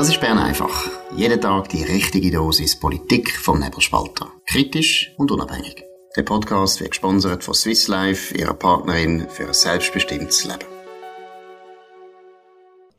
Das 0.00 0.08
ist 0.08 0.18
Bern 0.18 0.38
einfach. 0.38 0.88
Jeden 1.14 1.42
Tag 1.42 1.68
die 1.68 1.82
richtige 1.82 2.30
Dosis 2.30 2.80
Politik 2.80 3.36
vom 3.36 3.60
Nebelspalter. 3.60 4.32
Kritisch 4.46 5.12
und 5.18 5.30
unabhängig. 5.30 5.84
Der 6.16 6.22
Podcast 6.22 6.80
wird 6.80 6.92
gesponsert 6.92 7.44
von 7.44 7.52
Swiss 7.52 7.86
Life, 7.86 8.34
ihrer 8.34 8.54
Partnerin 8.54 9.28
für 9.28 9.48
ein 9.48 9.52
selbstbestimmtes 9.52 10.46
Leben. 10.46 10.64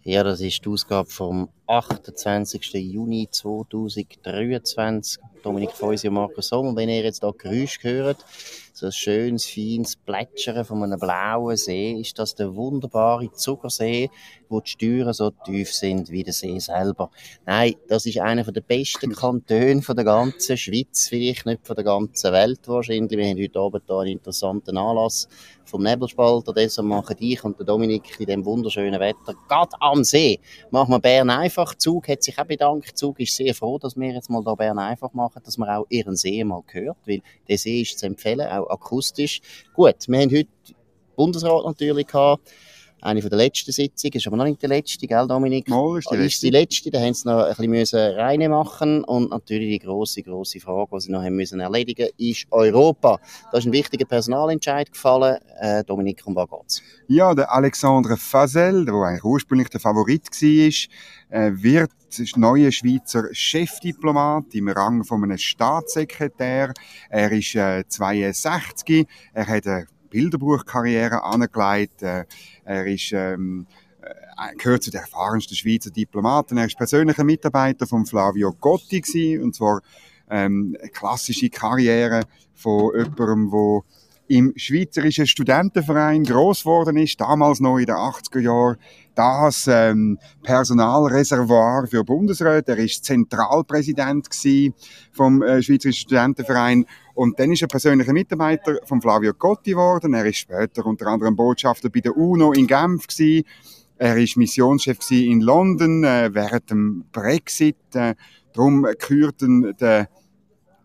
Ja, 0.03 0.23
das 0.23 0.41
ist 0.41 0.63
die 0.63 0.69
Ausgabe 0.69 1.09
vom 1.09 1.49
28. 1.65 2.71
Juni 2.73 3.27
2023. 3.31 5.23
Dominik 5.41 5.71
Feusi 5.71 6.07
und 6.07 6.13
Markus 6.13 6.49
Sommer. 6.49 6.75
Wenn 6.75 6.89
ihr 6.89 7.01
jetzt 7.01 7.23
da 7.23 7.31
Geräusch 7.35 7.79
hört, 7.81 8.23
so 8.73 8.87
ein 8.87 8.91
schönes, 8.91 9.45
feines 9.45 9.95
Plätschern 9.95 10.65
von 10.65 10.83
einem 10.83 10.99
blauen 10.99 11.57
See, 11.57 11.93
ist 11.93 12.17
das 12.17 12.35
der 12.35 12.55
wunderbare 12.55 13.31
Zuckersee, 13.31 14.09
wo 14.49 14.59
die 14.59 14.69
Steuern 14.69 15.13
so 15.13 15.31
tief 15.31 15.73
sind 15.73 16.09
wie 16.09 16.23
der 16.23 16.33
See 16.33 16.59
selber. 16.59 17.09
Nein, 17.45 17.75
das 17.87 18.05
ist 18.05 18.19
einer 18.19 18.43
der 18.43 18.61
besten 18.61 19.13
Kantone 19.15 19.81
von 19.81 19.95
der 19.95 20.05
ganzen 20.05 20.57
Schweiz, 20.57 21.07
vielleicht 21.09 21.45
nicht 21.45 21.65
von 21.65 21.75
der 21.75 21.85
ganzen 21.85 22.33
Welt 22.33 22.67
wahrscheinlich. 22.67 23.17
Wir 23.17 23.29
haben 23.29 23.41
heute 23.41 23.59
Abend 23.59 23.83
hier 23.85 23.97
einen 23.97 24.11
interessanten 24.11 24.77
Anlass 24.77 25.27
vom 25.71 25.83
Nebelspalter. 25.83 26.53
Deshalb 26.53 26.87
machen 26.87 27.15
ich 27.19 27.43
und 27.43 27.57
der 27.57 27.65
Dominik 27.65 28.19
in 28.19 28.25
dem 28.25 28.45
wunderschönen 28.45 28.99
Wetter 28.99 29.33
gerade 29.47 29.71
am 29.79 30.03
See. 30.03 30.39
Machen 30.69 30.91
wir 30.91 30.99
Bern 30.99 31.29
einfach. 31.29 31.75
Zug 31.75 32.07
hat 32.09 32.21
sich 32.21 32.37
auch 32.37 32.45
bedankt. 32.45 32.97
Zug 32.97 33.19
ist 33.19 33.35
sehr 33.35 33.55
froh, 33.55 33.79
dass 33.79 33.95
wir 33.95 34.11
jetzt 34.11 34.29
mal 34.29 34.43
da 34.43 34.53
Bern 34.53 34.79
einfach 34.79 35.13
machen, 35.13 35.41
dass 35.43 35.57
man 35.57 35.69
auch 35.69 35.85
ihren 35.89 36.15
See 36.15 36.43
mal 36.43 36.61
hört, 36.67 36.97
weil 37.05 37.21
der 37.47 37.57
See 37.57 37.81
ist 37.81 37.97
zu 37.97 38.05
empfehlen, 38.05 38.47
auch 38.47 38.70
akustisch. 38.71 39.41
Gut, 39.73 40.07
wir 40.07 40.19
haben 40.19 40.31
heute 40.31 40.49
Bundesrat 41.15 41.65
natürlich 41.65 42.07
gehabt 42.07 42.49
eine 43.01 43.21
von 43.21 43.29
der 43.29 43.39
letzten 43.39 43.71
Sitzungen, 43.71 44.13
ist 44.13 44.27
aber 44.27 44.37
noch 44.37 44.45
nicht 44.45 44.61
die 44.61 44.67
letzte, 44.67 45.07
gell, 45.07 45.27
Dominik? 45.27 45.67
Mal 45.67 45.97
ist 45.97 46.09
die 46.11 46.15
letzte. 46.15 46.25
Ist 46.25 46.43
die 46.43 46.49
letzte, 46.49 46.91
da 46.91 46.99
haben 46.99 47.13
sie 47.13 47.27
noch 47.27 47.43
ein 47.43 47.49
bisschen 47.49 47.71
müssen 47.71 47.99
reine 47.99 48.49
machen 48.49 49.03
und 49.03 49.31
natürlich 49.31 49.79
die 49.79 49.85
große, 49.85 50.23
große 50.23 50.59
Frage, 50.59 50.89
die 50.93 51.01
sie 51.01 51.11
noch 51.11 51.23
haben 51.23 51.35
müssen 51.35 51.59
erledigen, 51.59 52.09
ist 52.17 52.45
Europa. 52.51 53.19
Da 53.51 53.57
ist 53.57 53.65
ein 53.65 53.71
wichtiger 53.71 54.05
Personalentscheid 54.05 54.91
gefallen. 54.91 55.37
Äh, 55.59 55.83
Dominik, 55.83 56.21
um 56.25 56.35
was 56.35 56.49
geht's? 56.49 56.81
Ja, 57.07 57.33
der 57.33 57.51
Alexandre 57.51 58.17
Fasel, 58.17 58.85
der 58.85 58.93
eigentlich 58.93 59.23
ursprünglich 59.23 59.69
der 59.69 59.79
Favorit 59.79 60.27
war, 60.31 61.37
äh, 61.39 61.51
wird 61.53 61.91
neuer 62.35 62.71
Schweizer 62.71 63.29
Chefdiplomat 63.31 64.53
im 64.53 64.67
Rang 64.67 65.03
von 65.03 65.23
einem 65.23 65.37
Staatssekretär. 65.37 66.73
Er 67.09 67.31
ist 67.31 67.55
äh, 67.55 67.83
62, 67.87 69.07
er 69.33 69.47
hat 69.47 69.67
eine 69.67 69.87
Bilderbuchkarriere 70.11 71.23
angelegt. 71.23 72.03
Äh, 72.03 72.25
er 72.63 72.85
ist, 72.85 73.11
ähm, 73.13 73.65
äh, 74.01 74.55
gehört 74.57 74.83
zu 74.83 74.91
den 74.91 75.01
erfahrensten 75.01 75.57
Schweizer 75.57 75.89
Diplomaten. 75.89 76.57
Er 76.57 76.65
ist 76.65 76.77
persönlicher 76.77 77.23
Mitarbeiter 77.23 77.87
von 77.87 78.05
Flavio 78.05 78.53
Gotti 78.53 79.01
gewesen, 79.01 79.43
und 79.43 79.55
zwar 79.55 79.81
ähm, 80.29 80.77
eine 80.79 80.89
klassische 80.89 81.49
Karriere 81.49 82.21
von 82.53 82.91
jemandem, 82.95 83.49
der 83.49 83.81
im 84.31 84.53
Schweizerischen 84.55 85.27
Studentenverein 85.27 86.23
groß 86.23 86.61
geworden 86.61 86.95
ist, 86.95 87.19
damals 87.19 87.59
noch 87.59 87.77
in 87.77 87.85
den 87.85 87.95
80er 87.95 88.39
Jahren, 88.39 88.77
das 89.13 89.67
ähm, 89.67 90.19
Personalreservoir 90.41 91.85
für 91.87 92.05
Bundesräte. 92.05 92.71
Er 92.71 92.77
ist 92.77 93.03
Zentralpräsident 93.03 94.29
vom 95.11 95.41
äh, 95.43 95.61
Schweizerischen 95.61 96.01
Studentenverein 96.03 96.85
und 97.13 97.39
dann 97.39 97.51
ist 97.51 97.61
er 97.61 97.67
persönlicher 97.67 98.13
Mitarbeiter 98.13 98.79
von 98.85 99.01
Flavio 99.01 99.33
Gotti 99.33 99.71
geworden. 99.71 100.13
Er 100.13 100.25
ist 100.25 100.37
später 100.37 100.85
unter 100.85 101.07
anderem 101.07 101.35
Botschafter 101.35 101.89
bei 101.89 101.99
der 101.99 102.15
UNO 102.15 102.53
in 102.53 102.67
Genf 102.67 103.07
gewesen. 103.07 103.45
Er 103.97 104.17
ist 104.17 104.37
Missionschef 104.37 104.99
in 105.11 105.41
London 105.41 106.03
äh, 106.03 106.29
während 106.33 106.71
dem 106.71 107.05
Brexit. 107.11 107.77
Äh, 107.93 108.15
darum 108.53 108.87
gehörten 108.97 109.75
der 109.79 110.09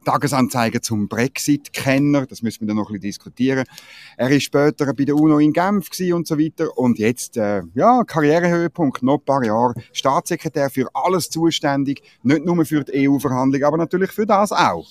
Tagesanzeiger 0.07 0.81
zum 0.81 1.09
Brexit-Kenner, 1.09 2.27
das 2.27 2.41
müssen 2.41 2.61
wir 2.61 2.69
dann 2.69 2.77
noch 2.77 2.91
ein 2.91 2.93
bisschen 2.93 3.09
diskutieren. 3.09 3.65
Er 4.17 4.31
ist 4.31 4.45
später 4.45 4.95
bei 4.95 5.05
der 5.05 5.17
UNO 5.17 5.41
in 5.41 5.53
Genf 5.53 5.89
und 6.13 6.29
so 6.29 6.39
weiter 6.39 6.79
und 6.79 6.99
jetzt, 6.99 7.37
äh, 7.37 7.63
ja, 7.75 8.05
Karrierehöhepunkt, 8.05 9.03
noch 9.03 9.19
ein 9.19 9.25
paar 9.25 9.45
Jahre, 9.45 9.75
Staatssekretär 9.93 10.71
für 10.71 10.89
alles 10.95 11.29
zuständig, 11.29 12.03
nicht 12.23 12.45
nur 12.45 12.65
für 12.65 12.85
die 12.85 13.09
EU-Verhandlungen, 13.09 13.65
aber 13.65 13.79
natürlich 13.79 14.13
für 14.13 14.27
das 14.27 14.53
auch. 14.53 14.87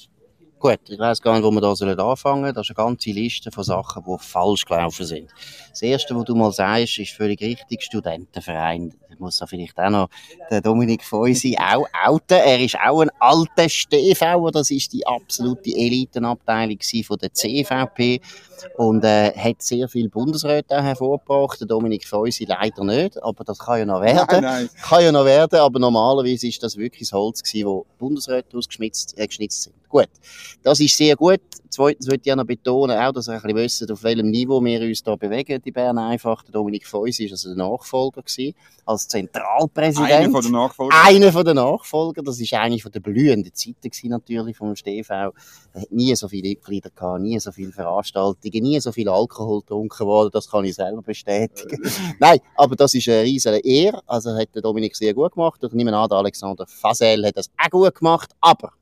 Gut, 0.58 0.80
ich 0.88 0.98
weiß 0.98 1.22
gar 1.22 1.34
nicht, 1.34 1.44
wo 1.44 1.52
wir 1.52 1.62
da 1.62 2.10
anfangen 2.10 2.44
sollen. 2.44 2.56
Das 2.56 2.70
ist 2.70 2.78
eine 2.78 2.88
ganze 2.88 3.12
Liste 3.12 3.52
von 3.52 3.64
Sachen, 3.64 4.04
die 4.08 4.16
falsch 4.20 4.66
gelaufen 4.66 5.06
sind. 5.06 5.30
Das 5.70 5.82
Erste, 5.82 6.16
was 6.16 6.24
du 6.24 6.34
mal 6.34 6.52
sagst, 6.52 6.98
ist 6.98 7.12
völlig 7.12 7.42
richtig, 7.42 7.84
Studentenverein. 7.84 8.94
Ich 9.12 9.20
muss 9.20 9.38
da 9.38 9.48
vielleicht 9.48 9.78
auch 9.78 9.90
noch 9.90 10.10
den 10.50 10.62
Dominik 10.62 11.04
Feusi 11.04 11.58
auch 11.60 11.86
outen. 12.06 12.38
Er 12.38 12.60
ist 12.60 12.78
auch 12.80 13.02
ein 13.02 13.10
alter 13.20 13.70
StV, 13.70 14.50
das 14.52 14.72
ist 14.72 14.92
die 14.94 15.06
absolute 15.06 15.70
Elitenabteilung 15.70 16.80
von 17.06 17.18
der 17.18 17.34
CVP 17.34 18.22
und 18.78 19.04
äh, 19.04 19.32
hat 19.32 19.62
sehr 19.62 19.88
viele 19.88 20.10
Bundesräte 20.10 20.78
auch 20.78 20.84
hervorgebracht. 20.84 21.60
Der 21.60 21.68
Dominik 21.68 22.08
Feusi 22.08 22.46
leider 22.46 22.84
nicht, 22.84 23.22
aber 23.22 23.44
das 23.44 23.60
kann 23.60 23.80
ja 23.80 23.86
noch 23.86 24.02
werden. 24.02 24.42
Nein, 24.42 24.42
nein. 24.42 24.70
Kann 24.82 25.04
ja 25.04 25.12
noch 25.12 25.26
werden, 25.26 25.60
aber 25.60 25.80
normalerweise 25.80 26.48
ist 26.48 26.64
das 26.64 26.76
wirklich 26.76 27.10
das 27.10 27.14
Holz 27.14 27.44
gewesen, 27.44 27.68
wo 27.68 27.86
Bundesräte 27.98 28.58
ausgeschnitzt 28.58 29.18
äh, 29.18 29.28
sind. 29.30 29.85
Gut, 29.96 30.10
das 30.62 30.82
ist 30.82 30.98
sehr 30.98 31.16
gut. 31.16 31.40
Zweitens 31.70 32.08
möchte 32.08 32.24
ich 32.26 32.32
auch 32.34 32.36
noch 32.36 32.46
betonen, 32.46 32.98
auch, 32.98 33.14
dass 33.14 33.30
ihr 33.30 33.36
ein 33.36 33.42
bisschen 33.42 33.56
wissen, 33.56 33.92
auf 33.92 34.04
welchem 34.04 34.30
Niveau 34.30 34.62
wir 34.62 34.82
uns 34.82 35.02
da 35.02 35.16
bewegen, 35.16 35.62
die 35.64 35.72
Bern 35.72 35.98
einfach. 35.98 36.44
Der 36.44 36.52
Dominik 36.52 36.86
Feusi 36.86 37.24
ist 37.24 37.32
also 37.32 37.56
der 37.56 37.66
Nachfolger 37.66 38.22
gewesen, 38.22 38.54
als 38.86 39.08
Zentralpräsident. 39.08 40.12
Einer 40.12 40.32
von 40.32 40.42
den 40.42 40.52
Nachfolger. 40.52 40.96
Einer 41.02 41.32
von 41.32 41.46
den 41.46 41.56
Nachfolger. 41.56 42.24
Das 42.24 42.42
ist 42.42 42.54
eine 42.54 42.78
von 42.78 42.92
den 42.92 43.04
blühenden 43.04 43.54
Zeiten 43.54 43.90
gewesen, 43.90 44.10
natürlich 44.10 44.58
vom 44.58 44.76
StV. 44.76 45.10
Er 45.10 45.32
hat 45.74 45.92
nie 45.92 46.14
so 46.14 46.28
viele 46.28 46.50
Mitglieder 46.50 46.90
gehabt, 46.90 47.22
nie 47.22 47.40
so 47.40 47.54
viele 47.54 47.72
Veranstaltungen, 47.72 48.64
nie 48.64 48.82
so 48.82 48.92
viel 48.92 49.08
Alkohol 49.08 49.62
getrunken 49.62 50.06
worden. 50.08 50.32
Das 50.34 50.52
kann 50.52 50.66
ich 50.66 50.76
selber 50.76 51.04
bestätigen. 51.04 51.82
Nein, 52.20 52.40
aber 52.58 52.76
das 52.76 52.94
ist 52.96 53.08
eine 53.08 53.22
riesige 53.24 53.60
Ehre. 53.60 54.02
Also 54.08 54.36
hat 54.36 54.50
der 54.54 54.62
Dominik 54.62 54.94
sehr 54.94 55.14
gut 55.14 55.32
gemacht. 55.32 55.64
Ich 55.64 55.72
nehme 55.72 55.96
an, 55.96 56.10
der 56.10 56.18
Alexander 56.18 56.68
Fasel 56.68 57.26
hat 57.26 57.38
das 57.38 57.50
auch 57.58 57.70
gut 57.70 57.96
gemacht. 57.96 58.32
Aber 58.42 58.74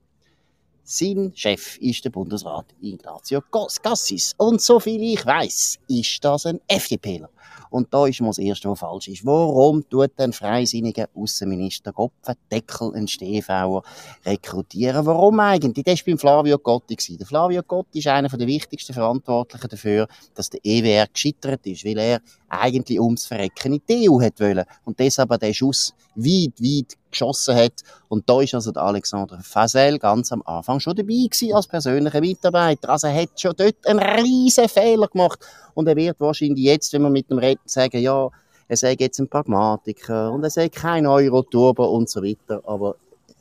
sein 0.84 1.32
Chef 1.34 1.78
ist 1.78 2.04
der 2.04 2.10
Bundesrat 2.10 2.66
Ignazio 2.82 3.42
Gassis. 3.82 4.34
Und 4.38 4.62
so 4.62 4.80
viel 4.80 5.02
ich 5.02 5.26
weiß, 5.26 5.80
ist 5.88 6.24
das 6.24 6.46
ein 6.46 6.60
FDPler. 6.68 7.30
Und 7.70 7.92
da 7.92 8.06
ist 8.06 8.22
mal 8.22 8.28
das 8.28 8.38
Erste, 8.38 8.70
was 8.70 8.80
falsch 8.80 9.08
ist. 9.08 9.26
Warum 9.26 9.88
tut 9.90 10.12
ein 10.18 10.32
freisinniger 10.32 11.10
Außenminister 11.16 11.92
Gopfendeckel 11.92 12.94
einen 12.94 13.08
Stehfauer 13.08 13.82
rekrutieren? 14.26 15.06
Warum 15.06 15.40
eigentlich? 15.40 15.84
Das 15.84 16.00
war 16.00 16.06
beim 16.06 16.18
Flavio 16.20 16.60
Gotti. 16.60 17.18
Der 17.18 17.26
Flavio 17.26 17.64
Gotti 17.64 18.00
ist 18.00 18.08
einer 18.08 18.30
der 18.30 18.46
wichtigsten 18.46 18.94
Verantwortlichen 18.94 19.70
dafür, 19.70 20.08
dass 20.36 20.52
der 20.52 20.60
EWR 20.64 21.08
gescheitert 21.12 21.66
ist, 21.66 21.84
weil 21.84 21.98
er 21.98 22.22
eigentlich 22.48 23.00
ums 23.00 23.26
Verrecken 23.26 23.74
in 23.74 23.82
die 23.90 24.10
EU 24.10 24.20
wollen. 24.20 24.66
Und 24.86 25.00
deshalb 25.00 25.32
hat 25.32 25.42
der 25.42 25.54
Schuss 25.54 25.94
weit, 26.16 26.60
weit 26.60 26.98
geschossen 27.13 27.56
hat. 27.56 27.74
Und 28.09 28.29
da 28.29 28.41
ist 28.41 28.53
also 28.53 28.72
der 28.72 28.84
Alexander 28.84 29.40
Fasel 29.40 29.97
ganz 29.97 30.31
am 30.31 30.44
Anfang 30.46 30.79
schon 30.79 30.96
dabei 30.96 31.28
gewesen 31.29 31.53
als 31.53 31.68
persönlicher 31.68 32.19
Mitarbeiter. 32.19 32.90
Also 32.90 33.07
er 33.07 33.22
hat 33.22 33.40
schon 33.40 33.53
dort 33.56 33.88
einen 33.88 34.00
riesen 34.00 34.68
Fehler 34.68 35.07
gemacht. 35.07 35.40
Und 35.74 35.88
er 35.88 35.96
wird 35.96 36.19
wahrscheinlich 36.19 36.66
jetzt, 36.66 36.94
wenn 36.94 37.03
wir 37.03 37.09
mit 37.09 37.29
dem 37.29 37.38
reden, 37.38 37.62
sagen, 37.66 38.01
ja, 38.01 38.29
er 38.68 38.78
sei 38.78 38.96
jetzt 39.00 39.19
ein 39.19 39.28
Pragmatiker 39.28 40.31
und 40.31 40.44
er 40.44 40.50
sei 40.50 40.69
kein 40.69 41.06
Euro-Turbo 41.06 41.85
und 41.85 42.09
so 42.09 42.22
weiter. 42.22 42.62
Aber 42.66 42.96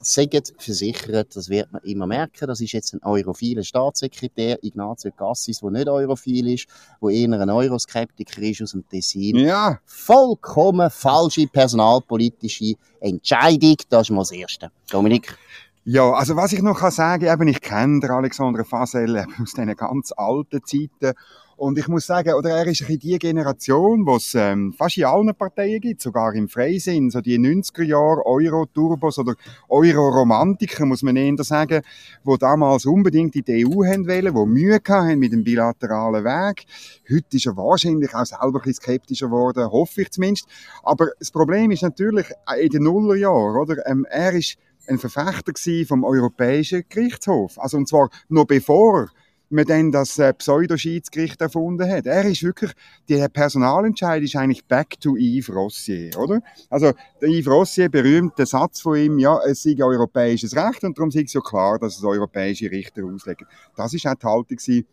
Seid 0.04 0.52
versichert, 0.58 1.36
das 1.36 1.48
wird 1.48 1.72
man 1.72 1.82
immer 1.82 2.06
merken, 2.06 2.46
das 2.46 2.60
ist 2.60 2.72
jetzt 2.72 2.92
ein 2.94 3.02
europhiler 3.02 3.62
Staatssekretär, 3.62 4.58
Ignazio 4.62 5.10
Cassis, 5.12 5.60
der 5.60 5.70
nicht 5.70 5.88
europhil 5.88 6.48
ist, 6.52 6.66
der 7.00 7.10
eher 7.10 7.32
ein 7.32 7.50
Euroskeptiker 7.50 8.42
ist 8.42 8.62
aus 8.62 8.72
dem 8.72 8.86
Tessin. 8.88 9.36
Ja. 9.36 9.78
Vollkommen 9.84 10.90
falsche 10.90 11.46
personalpolitische 11.46 12.74
Entscheidung, 13.00 13.76
das 13.88 14.02
ist 14.02 14.10
mal 14.10 14.22
das 14.22 14.32
Erste. 14.32 14.70
Dominik? 14.90 15.36
Ja, 15.84 16.12
also 16.12 16.36
was 16.36 16.52
ich 16.52 16.62
noch 16.62 16.78
kann 16.78 16.92
sagen, 16.92 17.24
eben, 17.24 17.48
ich 17.48 17.60
kenne 17.60 17.98
den 17.98 18.10
Alexandre 18.10 18.64
Fasel 18.64 19.18
aus 19.18 19.52
diesen 19.52 19.74
ganz 19.74 20.12
alten 20.16 20.60
Zeiten 20.64 21.12
und 21.56 21.76
ich 21.76 21.88
muss 21.88 22.06
sagen, 22.06 22.34
oder 22.34 22.50
er 22.50 22.66
ist 22.68 22.88
ein 22.88 22.98
die 23.00 23.18
Generation, 23.18 24.04
die 24.04 24.12
es 24.12 24.32
ähm, 24.36 24.72
fast 24.72 24.96
in 24.96 25.04
allen 25.06 25.34
Parteien 25.34 25.80
gibt, 25.80 26.00
sogar 26.00 26.34
im 26.34 26.48
Freisinn, 26.48 27.10
so 27.10 27.20
die 27.20 27.36
90er 27.36 27.82
Jahre 27.82 28.24
Euro-Turbos 28.24 29.18
oder 29.18 29.34
Euro-Romantiker, 29.68 30.86
muss 30.86 31.02
man 31.02 31.16
eher 31.16 31.34
sagen, 31.42 31.82
die 32.24 32.38
damals 32.38 32.86
unbedingt 32.86 33.34
in 33.34 33.44
die 33.44 33.66
EU 33.66 33.84
haben 33.84 34.06
wollen, 34.06 34.34
die 34.34 34.60
Mühe 34.60 34.80
hatten 34.88 35.18
mit 35.18 35.32
dem 35.32 35.42
bilateralen 35.42 36.24
Weg. 36.24 36.64
Heute 37.10 37.36
ist 37.36 37.46
er 37.46 37.56
wahrscheinlich 37.56 38.14
auch 38.14 38.24
selber 38.24 38.46
ein 38.46 38.52
bisschen 38.52 38.74
skeptischer 38.74 39.26
geworden, 39.26 39.68
hoffe 39.70 40.02
ich 40.02 40.10
zumindest. 40.12 40.46
Aber 40.84 41.08
das 41.18 41.32
Problem 41.32 41.72
ist 41.72 41.82
natürlich 41.82 42.26
äh, 42.48 42.64
in 42.64 42.70
den 42.70 42.84
Nullerjahren, 42.84 43.56
oder? 43.56 43.84
Ähm, 43.86 44.06
er 44.08 44.32
ist 44.32 44.58
ein 44.86 44.98
Verfechter 44.98 45.52
vom 45.86 46.04
Europäischen 46.04 46.84
Gerichtshof. 46.88 47.58
Also, 47.58 47.76
und 47.76 47.88
zwar 47.88 48.10
noch 48.28 48.46
bevor 48.46 49.10
man 49.52 49.66
dann 49.66 49.92
das 49.92 50.18
äh, 50.18 50.32
Pseudoschiedsgericht 50.32 51.40
erfunden 51.40 51.88
hat. 51.88 52.06
Er 52.06 52.24
ist 52.24 52.42
wirklich, 52.42 52.72
der 53.08 53.28
Personalentscheid 53.28 54.22
ist 54.22 54.34
eigentlich 54.34 54.64
back 54.64 54.98
to 54.98 55.14
Yves 55.16 55.54
Rossier, 55.54 56.18
oder? 56.18 56.40
Also, 56.70 56.92
der 57.20 57.28
Yves 57.28 57.48
Rossier, 57.48 57.88
berühmter 57.90 58.46
Satz 58.46 58.80
von 58.80 58.96
ihm, 58.96 59.18
ja, 59.18 59.38
es 59.46 59.62
sei 59.62 59.76
europäisches 59.78 60.56
Recht 60.56 60.82
und 60.84 60.98
darum 60.98 61.10
sei 61.10 61.22
es 61.22 61.34
ja 61.34 61.40
klar, 61.40 61.78
dass 61.78 61.98
es 61.98 62.04
europäische 62.04 62.70
Richter 62.70 63.04
auslegen. 63.04 63.46
Das 63.76 63.92
ist 63.92 64.06
auch 64.06 64.14
die 64.14 64.26
Haltung 64.26 64.56
gewesen, 64.56 64.86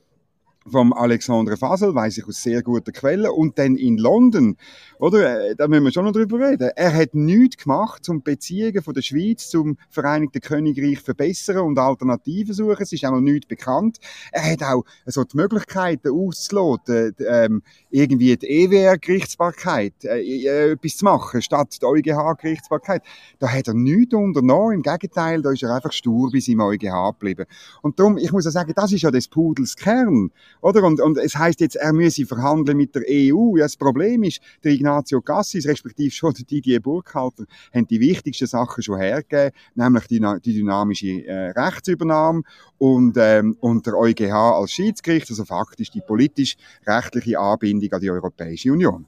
vom 0.70 0.94
Alexandre 0.94 1.58
Fasel, 1.58 1.94
weiß 1.96 2.18
ich 2.20 2.28
aus 2.28 2.42
sehr 2.42 2.62
guter 2.62 2.92
Quelle, 2.92 3.32
und 3.32 3.58
dann 3.58 3.76
in 3.76 3.98
London, 3.98 4.58
oder, 5.00 5.50
äh, 5.50 5.56
da 5.56 5.68
müssen 5.68 5.86
wir 5.86 5.92
schon 5.92 6.06
noch 6.06 6.12
drüber 6.12 6.40
reden. 6.40 6.72
Er 6.76 6.94
hat 6.94 7.16
nichts 7.16 7.64
gemacht, 7.64 8.08
um 8.10 8.22
Beziehungen 8.22 8.84
von 8.84 8.94
der 8.94 9.02
Schweiz 9.02 9.50
zum 9.50 9.78
Vereinigten 9.90 10.42
Königreich 10.42 11.00
verbessern 11.00 11.60
und 11.60 11.80
Alternativen 11.80 12.54
suchen. 12.54 12.78
Es 12.80 12.92
ist 12.92 13.04
einmal 13.06 13.22
nichts 13.22 13.48
bekannt. 13.48 13.98
Er 14.32 14.52
hat 14.52 14.64
auch 14.64 14.84
so 15.06 15.24
die 15.24 15.38
Möglichkeiten 15.38 16.10
auszuloten, 16.10 17.16
ähm, 17.28 17.62
irgendwie 17.90 18.36
die 18.36 18.66
EWR-Gerichtsbarkeit, 18.66 19.94
äh, 20.04 20.20
äh, 20.20 20.72
etwas 20.72 20.98
zu 20.98 21.06
machen, 21.06 21.42
statt 21.42 21.78
die 21.82 21.86
EuGH-Gerichtsbarkeit. 21.86 23.04
Da 23.40 23.48
hat 23.48 23.68
er 23.68 23.74
nichts 23.74 24.14
unternommen. 24.14 24.76
Im 24.76 24.82
Gegenteil, 24.82 25.42
da 25.42 25.52
ist 25.52 25.64
er 25.64 25.74
einfach 25.74 25.94
stur 25.94 26.30
bei 26.32 26.40
seinem 26.40 26.62
EuGH 26.62 27.14
geblieben. 27.14 27.46
Und 27.82 28.00
darum, 28.00 28.18
ich 28.18 28.32
muss 28.32 28.46
ja 28.46 28.52
sagen, 28.52 28.74
das 28.76 28.92
ist 28.92 29.02
ja 29.02 29.12
des 29.12 29.28
Pudels 29.28 29.76
Kern. 29.76 30.32
Oder? 30.62 30.84
Und, 30.84 31.00
und 31.02 31.18
es 31.18 31.36
heißt 31.36 31.60
jetzt, 31.62 31.76
er 31.76 31.94
müsse 31.94 32.26
verhandeln 32.26 32.78
mit 32.78 32.96
der 32.96 33.04
EU. 33.08 33.58
Ja, 33.58 33.64
das 33.64 33.78
Problem 33.78 34.24
ist, 34.24 34.42
der 34.64 34.74
Ignazio 34.74 35.22
Cassis, 35.22 35.68
respektive 35.68 36.12
schon 36.12 36.34
der 36.34 36.46
Didier 36.46 36.82
Burkhalter, 36.82 37.46
haben 37.74 37.88
die 37.88 38.00
wichtigsten 38.00 38.48
Sachen 38.48 38.84
schon 38.84 39.00
hergegeben, 39.00 39.52
nämlich 39.76 40.08
die, 40.08 40.22
die 40.44 40.54
dynamische 40.54 41.26
äh, 41.26 41.52
Rechtsübernahme 41.52 42.42
und, 42.78 43.16
ähm, 43.18 43.58
und 43.60 43.86
der 43.86 43.96
EuGH 43.96 44.34
als 44.34 44.72
Schiedsgericht, 44.72 45.30
also 45.30 45.46
faktisch 45.46 45.92
die 45.92 46.02
politisch-rechtliche 46.02 47.40
Anbindung 47.40 47.92
an 47.94 48.02
die 48.02 48.12
Europäische 48.12 48.72
Union. 48.72 49.06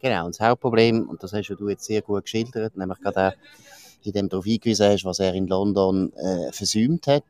Genau, 0.00 0.26
und 0.26 0.38
das 0.38 0.46
Hauptproblem, 0.46 1.08
und 1.08 1.22
das 1.22 1.32
hast 1.32 1.48
du 1.48 1.68
jetzt 1.68 1.84
sehr 1.84 2.02
gut 2.02 2.24
geschildert, 2.24 2.76
nämlich 2.76 3.00
gerade 3.00 3.28
auch, 3.28 3.32
indem 4.02 4.26
du 4.26 4.30
darauf 4.30 4.44
hingewiesen 4.44 4.86
hast, 4.86 5.04
was 5.04 5.18
er 5.18 5.32
in 5.32 5.46
London 5.46 6.12
äh, 6.12 6.52
versäumt 6.52 7.06
hat, 7.06 7.24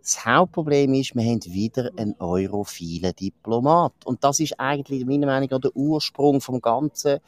das 0.00 0.24
Hauptproblem 0.24 0.94
ist, 0.94 1.14
wir 1.14 1.22
haben 1.22 1.44
wieder 1.44 1.90
einen 1.96 2.14
europhilen 2.18 3.14
Diplomat. 3.14 3.92
Und 4.04 4.24
das 4.24 4.40
ist 4.40 4.58
eigentlich 4.58 5.04
meiner 5.04 5.26
Meinung 5.26 5.48
nach 5.50 5.60
der 5.60 5.76
Ursprung 5.76 6.40
vom 6.40 6.60
ganzen 6.60 7.18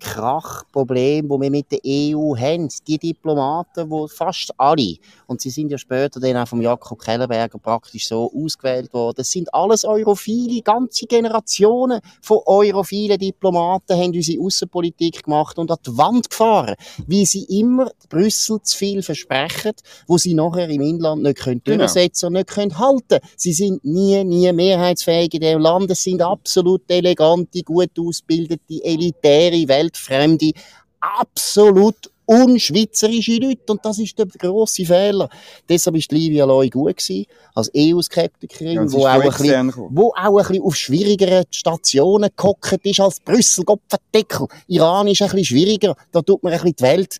Krachproblem, 0.00 1.28
wo 1.28 1.40
wir 1.40 1.50
mit 1.50 1.70
der 1.72 1.80
EU 1.84 2.36
haben. 2.36 2.68
Die 2.86 2.98
Diplomaten, 2.98 3.90
wo 3.90 4.06
fast 4.06 4.52
alle, 4.58 4.96
und 5.26 5.40
sie 5.40 5.50
sind 5.50 5.70
ja 5.70 5.78
später 5.78 6.20
dann 6.20 6.36
auch 6.36 6.48
vom 6.48 6.60
Jakob 6.60 7.00
Kellenberger 7.00 7.58
praktisch 7.58 8.08
so 8.08 8.30
ausgewählt 8.34 8.92
worden, 8.92 9.16
das 9.16 9.30
sind 9.30 9.52
alles 9.52 9.84
Europhile, 9.84 10.62
ganze 10.62 11.06
Generationen 11.06 12.00
von 12.22 12.40
europhilen 12.46 13.18
Diplomaten 13.18 13.96
haben 13.96 14.14
unsere 14.14 14.42
Außenpolitik 14.42 15.24
gemacht 15.24 15.58
und 15.58 15.70
an 15.70 15.78
die 15.86 15.96
Wand 15.96 16.30
gefahren, 16.30 16.74
wie 17.06 17.26
sie 17.26 17.44
immer 17.44 17.90
Brüssel 18.08 18.60
zu 18.62 18.76
viel 18.76 19.02
versprechen, 19.02 19.72
wo 20.06 20.18
sie 20.18 20.34
nachher 20.34 20.68
im 20.68 20.80
Inland 20.80 21.22
nicht 21.22 21.38
können 21.38 21.62
genau. 21.64 21.78
durchsetzen 21.78 22.26
und 22.26 22.32
nicht 22.34 22.48
können 22.48 22.78
halten. 22.78 23.18
Sie 23.36 23.52
sind 23.52 23.84
nie, 23.84 24.22
nie 24.24 24.52
mehrheitsfähig 24.52 25.34
in 25.34 25.40
dem 25.40 25.60
Land. 25.60 25.90
Es 25.90 26.02
sind 26.02 26.22
absolut 26.22 26.82
elegante, 26.88 27.62
gut 27.62 27.90
ausgebildete, 27.98 28.82
elitäre 28.84 29.68
Welt 29.68 29.85
weltfremde, 29.86 30.52
absolut 31.00 32.10
unschweizerische 32.26 33.36
Leute. 33.36 33.72
Und 33.72 33.84
das 33.84 33.98
ist 33.98 34.18
der 34.18 34.26
grosse 34.26 34.84
Fehler. 34.84 35.28
Deshalb 35.68 35.96
ist 35.96 36.12
Livia 36.12 36.44
Loy 36.44 36.68
gut 36.68 36.96
gewesen, 36.96 37.26
als 37.54 37.70
EU-Skeptikerin, 37.74 38.74
ja, 38.74 38.92
wo, 38.92 39.06
auch 39.06 39.20
ein 39.20 39.28
bisschen, 39.28 39.72
wo 39.90 40.08
auch 40.08 40.16
ein 40.18 40.34
bisschen 40.34 40.62
auf 40.62 40.76
schwierigeren 40.76 41.44
Stationen 41.50 42.30
gehockt 42.36 42.84
ist 42.84 43.00
als 43.00 43.20
Brüssel, 43.20 43.64
Gottverdeckel. 43.64 44.48
Iran 44.66 45.08
ist 45.08 45.22
ein 45.22 45.28
bisschen 45.28 45.44
schwieriger. 45.44 45.96
Da 46.12 46.20
tut 46.20 46.42
man 46.42 46.52
ein 46.52 46.58
bisschen 46.58 46.76
die 46.76 46.82
Welt 46.82 47.16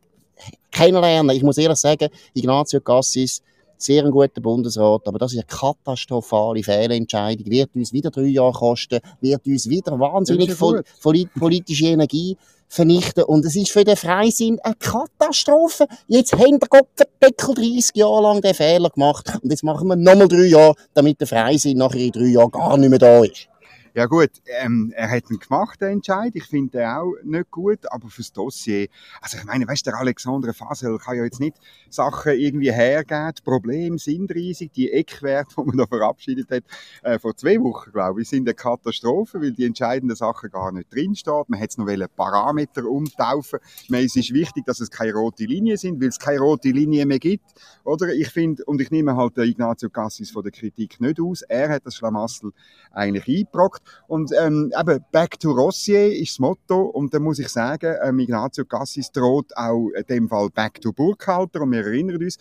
kennenlernen. 0.71 1.37
Ich 1.37 1.43
muss 1.43 1.59
ehrlich 1.59 1.79
sagen, 1.79 2.09
Ignazio 2.35 2.81
Cassis, 2.81 3.43
sehr 3.79 4.05
ein 4.05 4.11
guter 4.11 4.41
Bundesrat, 4.41 5.07
aber 5.07 5.19
das 5.19 5.33
ist 5.33 5.39
eine 5.39 5.47
katastrophale 5.47 6.63
Fehlentscheidung, 6.63 7.47
wird 7.51 7.75
uns 7.75 7.93
wieder 7.93 8.11
drei 8.11 8.23
Jahre 8.23 8.53
kosten, 8.53 9.01
wird 9.21 9.47
uns 9.47 9.69
wieder 9.69 9.99
wahnsinnig 9.99 10.49
ja 10.49 11.25
politische 11.39 11.87
Energie 11.87 12.37
vernichten 12.69 13.25
und 13.25 13.45
es 13.45 13.57
ist 13.57 13.71
für 13.71 13.85
den 13.85 13.97
Freisinn 13.97 14.59
eine 14.63 14.75
Katastrophe. 14.75 15.87
Jetzt 16.07 16.33
haben 16.33 16.59
der 16.59 16.69
Kopfendeckel 16.69 17.55
30 17.55 17.97
Jahre 17.97 18.23
lang 18.23 18.41
den 18.41 18.55
Fehler 18.55 18.91
gemacht 18.91 19.33
und 19.43 19.51
jetzt 19.51 19.65
machen 19.65 19.89
wir 19.89 19.97
nochmal 19.97 20.29
drei 20.29 20.47
Jahre, 20.47 20.75
damit 20.95 21.21
der 21.21 21.27
Freisinn 21.27 21.79
nachher 21.79 22.01
in 22.01 22.13
drei 22.13 22.27
Jahren 22.27 22.51
gar 22.51 22.77
nicht 22.77 22.91
mehr 22.91 22.99
da 22.99 23.25
ist. 23.25 23.49
Ja 23.97 24.05
gut, 24.05 24.29
ähm, 24.61 24.93
er 24.95 25.09
hat 25.09 25.31
ihn 25.31 25.39
gemacht, 25.39 25.81
den 25.81 25.89
Entscheid. 25.89 26.33
Ich 26.35 26.45
finde 26.45 26.73
den 26.73 26.87
auch 26.87 27.15
nicht 27.25 27.51
gut, 27.51 27.91
aber 27.91 28.11
fürs 28.11 28.31
Dossier, 28.31 28.89
also 29.23 29.39
ich 29.39 29.45
meine, 29.45 29.67
weißt, 29.67 29.87
der 29.87 29.97
Alexander 29.97 30.53
Fasel 30.53 30.99
kann 30.99 31.17
ja 31.17 31.25
jetzt 31.25 31.41
nicht 31.41 31.57
Sachen 31.89 32.33
irgendwie 32.33 32.71
hergeben. 32.71 33.33
Die 33.39 33.43
Probleme 33.43 33.97
sind 33.97 34.31
riesig. 34.35 34.75
Die 34.75 34.93
Eckwerte, 34.93 35.55
die 35.57 35.63
man 35.65 35.79
da 35.79 35.87
verabschiedet 35.87 36.51
hat, 36.51 36.65
äh, 37.05 37.19
vor 37.19 37.35
zwei 37.39 37.59
Wochen, 37.59 37.91
glaube 37.91 38.21
ich, 38.21 38.29
sind 38.29 38.47
eine 38.47 38.55
Katastrophe, 38.55 39.41
weil 39.41 39.53
die 39.53 39.65
entscheidenden 39.65 40.15
Sachen 40.15 40.51
gar 40.51 40.73
nicht 40.73 40.93
drinstehen. 40.93 41.45
Man 41.49 41.59
hat 41.59 41.71
es 41.71 41.79
noch 41.79 41.87
Parameter 42.15 42.85
umtaufen. 42.85 43.61
meine, 43.89 44.05
es 44.05 44.15
ist 44.15 44.31
wichtig, 44.35 44.67
dass 44.67 44.81
es 44.81 44.91
keine 44.91 45.15
rote 45.15 45.45
Linien 45.45 45.79
sind, 45.79 46.03
weil 46.03 46.09
es 46.09 46.19
keine 46.19 46.41
rote 46.41 46.69
Linie 46.69 47.07
mehr 47.07 47.19
gibt. 47.19 47.47
Oder 47.83 48.13
ich 48.13 48.29
finde, 48.29 48.63
und 48.67 48.79
ich 48.79 48.91
nehme 48.91 49.17
halt 49.17 49.39
den 49.39 49.45
Ignazio 49.45 49.89
Cassis 49.89 50.31
von 50.31 50.43
der 50.43 50.53
Kritik 50.53 51.01
nicht 51.01 51.19
aus. 51.19 51.41
Er 51.41 51.71
hat 51.71 51.87
das 51.87 51.95
Schlamassel 51.95 52.53
eigentlich 52.91 53.27
eingebrockt. 53.27 53.86
Und 54.07 54.33
ähm, 54.39 54.73
eben, 54.79 55.05
Back 55.13 55.39
to 55.41 55.53
Rossier 55.53 56.13
ist 56.15 56.33
das 56.33 56.39
Motto. 56.39 56.83
Und 56.83 57.15
da 57.15 57.19
muss 57.19 57.39
ich 57.39 57.49
sagen, 57.49 57.97
ähm, 58.03 58.19
Ignazio 58.19 58.65
Cassis 58.65 59.11
droht 59.11 59.57
auch 59.57 59.89
in 59.91 60.05
dem 60.05 60.29
Fall 60.29 60.51
Back 60.51 60.81
to 60.81 60.93
Burkhalter. 60.93 61.63
Und 61.63 61.73
wir 61.73 61.85
erinnern 61.85 62.23
uns, 62.23 62.39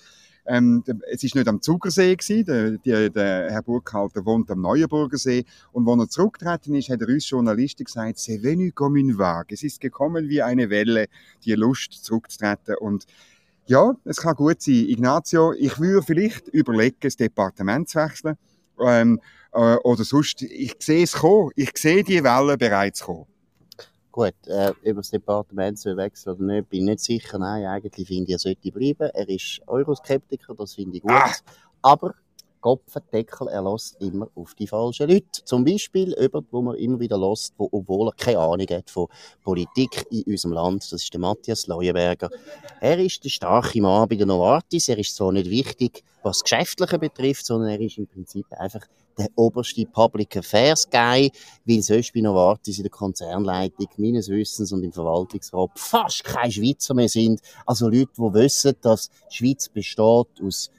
ähm, 0.48 0.84
es 1.12 1.24
ist 1.24 1.36
nicht 1.36 1.48
am 1.48 1.62
Zugersee 1.62 2.16
gewesen. 2.16 2.46
Der, 2.46 2.72
der, 2.78 3.10
der 3.10 3.52
Herr 3.52 3.64
Burkhalter 3.64 4.26
wohnt 4.26 4.52
am 4.52 4.62
Neuenburger 4.62 5.18
See. 5.18 5.46
Und 5.72 5.88
als 5.88 6.00
er 6.00 6.10
zurückgetreten 6.10 6.76
ist, 6.76 6.90
hat 6.90 7.02
er 7.02 7.10
uns 7.10 7.30
Journalisten 7.30 7.86
gesagt, 7.86 8.18
c'est 8.18 8.44
venu 8.44 8.72
comme 8.72 9.00
une 9.00 9.18
vague. 9.18 9.54
Es 9.54 9.64
ist 9.64 9.82
gekommen 9.82 10.30
wie 10.30 10.42
eine 10.42 10.70
Welle, 10.70 11.08
die 11.44 11.54
Lust 11.54 11.94
zurückzutreten. 12.04 12.76
Und 12.80 13.06
ja, 13.66 13.96
es 14.04 14.18
kann 14.18 14.36
gut 14.36 14.62
sein. 14.62 14.86
Ignazio, 14.88 15.54
ich 15.54 15.80
würde 15.80 16.06
vielleicht 16.06 16.48
überlegen, 16.50 16.98
das 17.02 17.16
Departement 17.16 17.90
zu 17.90 18.00
wechseln. 18.00 18.38
Ähm, 18.80 19.20
äh, 19.56 19.78
oder 19.84 20.04
sonst, 20.04 20.42
ich 20.42 20.76
sehe 20.80 21.04
es 21.04 21.14
kommen. 21.14 21.52
Ich 21.56 21.72
sehe 21.78 22.04
die 22.04 22.24
Welle 22.24 22.58
bereits 22.58 23.04
kommen. 23.04 23.26
Gut, 24.12 24.36
äh, 24.48 24.72
über 24.84 25.02
das 25.02 25.10
Departement 25.10 25.78
zu 25.78 25.98
wechseln 25.98 26.36
oder 26.36 26.44
nicht, 26.44 26.70
bin 26.70 26.82
ich 26.82 26.86
nicht 26.86 27.00
sicher. 27.02 27.38
Nein, 27.38 27.66
eigentlich 27.66 28.08
finde 28.08 28.26
ich, 28.26 28.32
er 28.32 28.40
sollte 28.40 28.72
bleiben. 28.72 29.10
Er 29.14 29.28
ist 29.28 29.62
Euroskeptiker, 29.68 30.56
das 30.56 30.76
finde 30.76 30.98
ich 30.98 31.04
gut. 31.04 31.12
Ah. 31.12 31.32
Aber 31.82 32.16
Kopfendeckel, 32.66 33.48
er 33.50 33.62
lässt 33.62 34.02
immer 34.02 34.28
auf 34.34 34.56
die 34.56 34.66
falschen 34.66 35.08
Leute. 35.08 35.44
Zum 35.44 35.64
Beispiel 35.64 36.14
über, 36.14 36.44
wo 36.50 36.64
man 36.64 36.76
immer 36.78 37.00
wieder 37.00 37.16
lässt, 37.16 37.54
wo, 37.60 37.70
obwohl 37.72 38.08
er 38.08 38.14
keine 38.14 38.40
Ahnung 38.40 38.66
hat 38.72 38.90
von 38.90 39.06
Politik 39.44 40.04
in 40.10 40.24
unserem 40.24 40.54
Land. 40.54 40.82
Das 40.82 41.04
ist 41.04 41.14
der 41.14 41.20
Matthias 41.20 41.68
Leuenberger. 41.68 42.28
Er 42.82 42.98
ist 42.98 43.24
der 43.24 43.30
starke 43.30 43.80
Mann 43.84 44.10
bei 44.10 44.16
der 44.16 44.26
Novartis. 44.26 44.90
Er 44.90 44.98
ist 44.98 45.16
zwar 45.16 45.32
nicht 45.32 45.48
wichtig, 45.48 46.04
was 46.24 46.42
Geschäftliche 46.42 46.98
betrifft, 46.98 47.46
sondern 47.46 47.70
er 47.70 47.82
ist 47.82 48.00
im 48.00 48.08
Prinzip 48.08 48.48
einfach 48.50 48.88
der 49.16 49.28
oberste 49.36 49.86
Public 49.86 50.36
Affairs 50.36 50.90
Guy, 50.90 51.32
weil 51.66 51.82
sonst 51.84 52.14
bei 52.16 52.22
Novartis 52.22 52.78
in 52.78 52.84
der 52.86 52.90
Konzernleitung 52.90 53.90
meines 53.98 54.28
Wissens 54.28 54.72
und 54.72 54.82
im 54.82 54.92
Verwaltungsrat 54.92 55.70
fast 55.76 56.24
keine 56.24 56.52
Schweizer 56.52 56.96
mehr 56.96 57.10
sind. 57.10 57.42
Also 57.68 57.90
Leute, 57.90 58.10
die 58.18 58.34
wissen, 58.34 58.74
dass 58.82 59.12
die 59.30 59.36
Schweiz 59.36 59.70
besteht 59.70 60.42
aus 60.42 60.72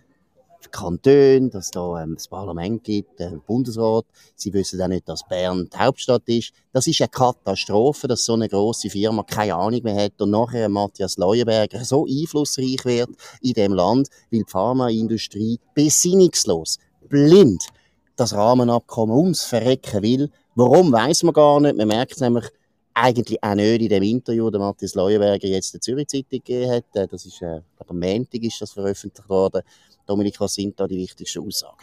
Kantone, 0.71 1.51
dass 1.51 1.71
da 1.71 2.03
ähm, 2.03 2.15
das 2.15 2.29
Parlament 2.29 2.85
gibt, 2.85 3.19
der 3.19 3.31
Bundesrat. 3.47 4.05
Sie 4.35 4.53
wissen 4.53 4.81
auch 4.81 4.89
nicht, 4.89 5.09
dass 5.09 5.27
Bern 5.27 5.69
die 5.73 5.79
Hauptstadt 5.79 6.23
ist. 6.27 6.53
Das 6.73 6.87
ist 6.87 7.01
eine 7.01 7.09
Katastrophe, 7.09 8.09
dass 8.09 8.25
so 8.25 8.35
eine 8.35 8.49
große 8.49 8.91
Firma 8.91 9.23
keine 9.23 9.55
Ahnung 9.55 9.83
mehr 9.83 10.05
hat 10.05 10.21
und 10.21 10.31
nachher 10.31 10.69
Matthias 10.69 11.17
Leuenberger 11.17 11.85
so 11.85 12.07
einflussreich 12.07 12.85
wird 12.85 13.11
in 13.41 13.53
dem 13.53 13.73
Land, 13.73 14.09
weil 14.31 14.41
die 14.41 14.51
Pharmaindustrie 14.51 15.59
besinnungslos, 15.75 16.79
blind 17.09 17.63
das 18.17 18.35
Rahmenabkommen 18.35 19.15
ums 19.15 19.43
Verrecken 19.43 20.03
will. 20.03 20.31
Warum, 20.55 20.91
weiß 20.91 21.23
man 21.23 21.35
gar 21.35 21.61
nicht. 21.61 21.77
Man 21.77 21.89
merkt 21.89 22.21
nämlich 22.21 22.47
eigentlich 22.97 23.43
auch 23.43 23.55
nicht 23.55 23.83
in 23.83 23.89
dem 23.89 24.03
Interview, 24.03 24.49
das 24.51 24.59
Matthias 24.59 24.95
Leuenberger 24.95 25.47
jetzt 25.49 25.75
der 25.75 25.81
Zürich 25.83 26.09
Zeitung 26.09 26.31
gegeben 26.31 26.71
hat. 26.71 26.85
Äh, 26.95 27.07
das 27.07 27.27
ist, 27.27 27.43
äh, 27.43 27.61
am 27.87 27.99
Montag 27.99 28.43
ist 28.43 28.61
das 28.61 28.73
veröffentlicht 28.73 29.29
worden 29.29 29.63
Dominik, 30.07 30.39
was 30.41 30.55
sind 30.55 30.79
da 30.79 30.87
die 30.87 30.99
wichtigsten 30.99 31.45
Aussagen? 31.45 31.77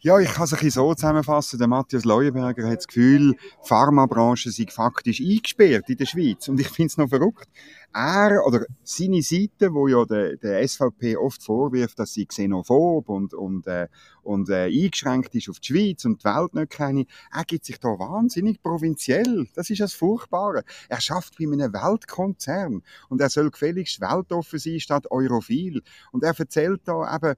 Ja, 0.00 0.18
ich 0.18 0.30
kann 0.30 0.44
es 0.44 0.52
ein 0.52 0.56
bisschen 0.56 0.82
so 0.82 0.94
zusammenfassen. 0.94 1.58
Der 1.58 1.66
Matthias 1.66 2.04
Leuenberger 2.04 2.68
hat 2.68 2.78
das 2.78 2.86
Gefühl, 2.86 3.32
die 3.32 3.68
Pharmabranche 3.68 4.50
sei 4.50 4.66
faktisch 4.68 5.20
eingesperrt 5.20 5.88
in 5.88 5.96
der 5.96 6.06
Schweiz. 6.06 6.46
Und 6.48 6.60
ich 6.60 6.68
finde 6.68 6.88
es 6.88 6.98
noch 6.98 7.08
verrückt. 7.08 7.48
Er 7.92 8.46
oder 8.46 8.66
seine 8.84 9.20
Seite, 9.22 9.74
wo 9.74 9.88
ja 9.88 10.04
der, 10.04 10.36
der 10.36 10.66
SVP 10.66 11.16
oft 11.16 11.42
vorwirft, 11.42 11.98
dass 11.98 12.12
sie 12.12 12.26
xenophob 12.26 13.08
und, 13.08 13.34
und, 13.34 13.66
äh, 13.66 13.88
und 14.22 14.48
äh, 14.48 14.66
eingeschränkt 14.66 15.34
ist 15.34 15.48
auf 15.48 15.58
die 15.58 15.72
Schweiz 15.72 16.04
und 16.04 16.22
die 16.22 16.24
Welt 16.24 16.54
nicht 16.54 16.70
kenne, 16.70 17.06
er 17.32 17.44
gibt 17.44 17.64
sich 17.64 17.80
da 17.80 17.88
wahnsinnig 17.88 18.62
provinziell. 18.62 19.48
Das 19.54 19.70
ist 19.70 19.80
das 19.80 19.92
Furchtbare. 19.92 20.62
Er 20.88 21.00
schafft 21.00 21.36
bei 21.38 21.44
einem 21.44 21.72
Weltkonzern 21.72 22.82
und 23.08 23.20
er 23.20 23.28
soll 23.28 23.50
gefälligst 23.50 24.00
weltoffen 24.00 24.60
sein 24.60 24.78
statt 24.78 25.10
europhil. 25.10 25.82
Und 26.12 26.22
er 26.22 26.38
erzählt 26.38 26.82
da 26.84 27.12
eben, 27.14 27.34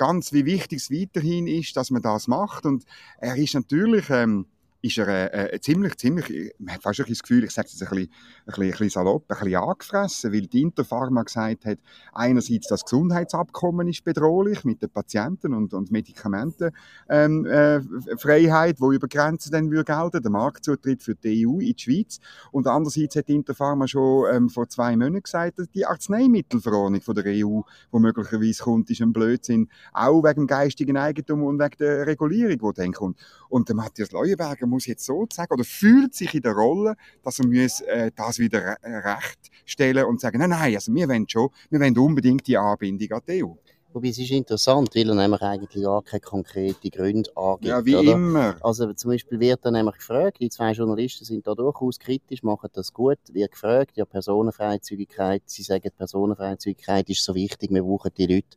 ganz, 0.00 0.32
wie 0.32 0.46
wichtig 0.46 0.78
es 0.78 0.90
weiterhin 0.90 1.46
ist, 1.46 1.76
dass 1.76 1.90
man 1.90 2.00
das 2.00 2.26
macht. 2.26 2.64
Und 2.64 2.84
er 3.18 3.36
ist 3.36 3.54
natürlich, 3.54 4.08
ähm, 4.08 4.46
ist 4.82 4.98
er 4.98 5.08
äh, 5.08 5.54
äh, 5.54 5.60
ziemlich, 5.60 5.96
ziemlich, 5.96 6.54
man 6.58 6.74
hat 6.74 6.82
fast 6.82 7.00
das 7.00 7.22
Gefühl, 7.22 7.44
ich 7.44 7.50
sage 7.50 7.68
es 7.68 7.82
ein 7.82 7.88
bisschen, 7.88 7.98
ein, 7.98 8.10
bisschen, 8.46 8.62
ein 8.64 8.70
bisschen 8.70 8.90
salopp, 8.90 9.24
ein 9.28 9.38
bisschen 9.38 9.56
angefressen, 9.56 10.32
weil 10.32 10.46
die 10.46 10.62
Interpharma 10.62 11.22
gesagt 11.22 11.66
hat, 11.66 11.78
einerseits 12.12 12.68
das 12.68 12.84
Gesundheitsabkommen 12.84 13.88
ist 13.88 14.04
bedrohlich 14.04 14.64
mit 14.64 14.82
den 14.82 14.90
Patienten 14.90 15.52
und, 15.54 15.74
und 15.74 15.90
Medikamentenfreiheit, 15.90 16.72
ähm, 17.08 17.46
äh, 17.46 18.74
wo 18.78 18.92
über 18.92 19.08
Grenzen 19.08 19.52
dann 19.52 19.70
würde 19.70 19.92
gelten, 19.92 20.22
der 20.22 20.30
Marktzutritt 20.30 21.02
für 21.02 21.14
die 21.14 21.46
EU 21.46 21.58
in 21.58 21.74
die 21.74 21.78
Schweiz. 21.78 22.18
Und 22.50 22.66
andererseits 22.66 23.16
hat 23.16 23.28
die 23.28 23.34
Interpharma 23.34 23.86
schon 23.86 24.34
ähm, 24.34 24.48
vor 24.48 24.68
zwei 24.68 24.96
Monaten 24.96 25.22
gesagt, 25.22 25.58
dass 25.58 25.70
die 25.70 25.84
Arzneimittelverordnung 25.84 27.02
von 27.02 27.14
der 27.14 27.24
EU, 27.26 27.60
wo 27.90 27.98
möglicherweise 27.98 28.62
kommt, 28.62 28.90
ist 28.90 29.02
ein 29.02 29.12
Blödsinn, 29.12 29.68
auch 29.92 30.22
wegen 30.22 30.42
dem 30.42 30.46
geistigen 30.46 30.96
Eigentum 30.96 31.42
und 31.42 31.58
wegen 31.58 31.76
der 31.78 32.06
Regulierung, 32.06 32.72
die 32.72 32.80
dann 32.80 32.92
kommt. 32.92 33.18
Und 33.48 33.68
der 33.68 33.76
Matthias 33.76 34.12
Leuenberger 34.12 34.69
muss 34.70 34.86
jetzt 34.86 35.04
sozusagen, 35.04 35.52
oder 35.52 35.64
fühlt 35.64 36.14
sich 36.14 36.34
in 36.34 36.42
der 36.42 36.52
Rolle, 36.52 36.96
dass 37.22 37.38
er 37.38 37.46
muss, 37.46 37.80
äh, 37.82 38.10
das 38.14 38.38
wieder 38.38 38.76
recht 38.82 39.50
stellen 39.64 40.04
und 40.04 40.20
sagen, 40.20 40.38
nein, 40.38 40.50
nein, 40.50 40.74
also 40.74 40.94
wir 40.94 41.08
wollen 41.08 41.28
schon, 41.28 41.50
wir 41.68 41.80
wollen 41.80 41.98
unbedingt 41.98 42.46
die 42.46 42.56
Anbindung 42.56 43.12
an 43.12 43.22
die 43.28 43.44
EU. 43.44 43.54
Wobei 43.92 44.08
es 44.08 44.18
ist 44.18 44.30
interessant, 44.30 44.94
weil 44.94 45.08
er 45.08 45.16
nämlich 45.16 45.42
eigentlich 45.42 45.82
gar 45.82 46.02
keine 46.02 46.20
konkreten 46.20 46.90
Gründe 46.90 47.28
angibt. 47.36 47.64
Ja, 47.64 47.84
wie 47.84 47.96
oder? 47.96 48.12
immer. 48.12 48.56
Also 48.60 48.92
zum 48.92 49.10
Beispiel 49.10 49.40
wird 49.40 49.64
dann 49.64 49.72
nämlich 49.72 49.96
gefragt, 49.96 50.38
die 50.40 50.48
zwei 50.48 50.70
Journalisten 50.72 51.24
sind 51.24 51.44
da 51.44 51.56
durchaus 51.56 51.98
kritisch, 51.98 52.44
machen 52.44 52.70
das 52.72 52.92
gut, 52.92 53.18
wird 53.32 53.50
gefragt, 53.50 53.96
ja 53.96 54.04
Personenfreizügigkeit, 54.04 55.42
sie 55.46 55.64
sagen 55.64 55.90
Personenfreizügigkeit 55.96 57.10
ist 57.10 57.24
so 57.24 57.34
wichtig, 57.34 57.70
wir 57.72 57.82
brauchen 57.82 58.12
die 58.16 58.26
Leute 58.26 58.56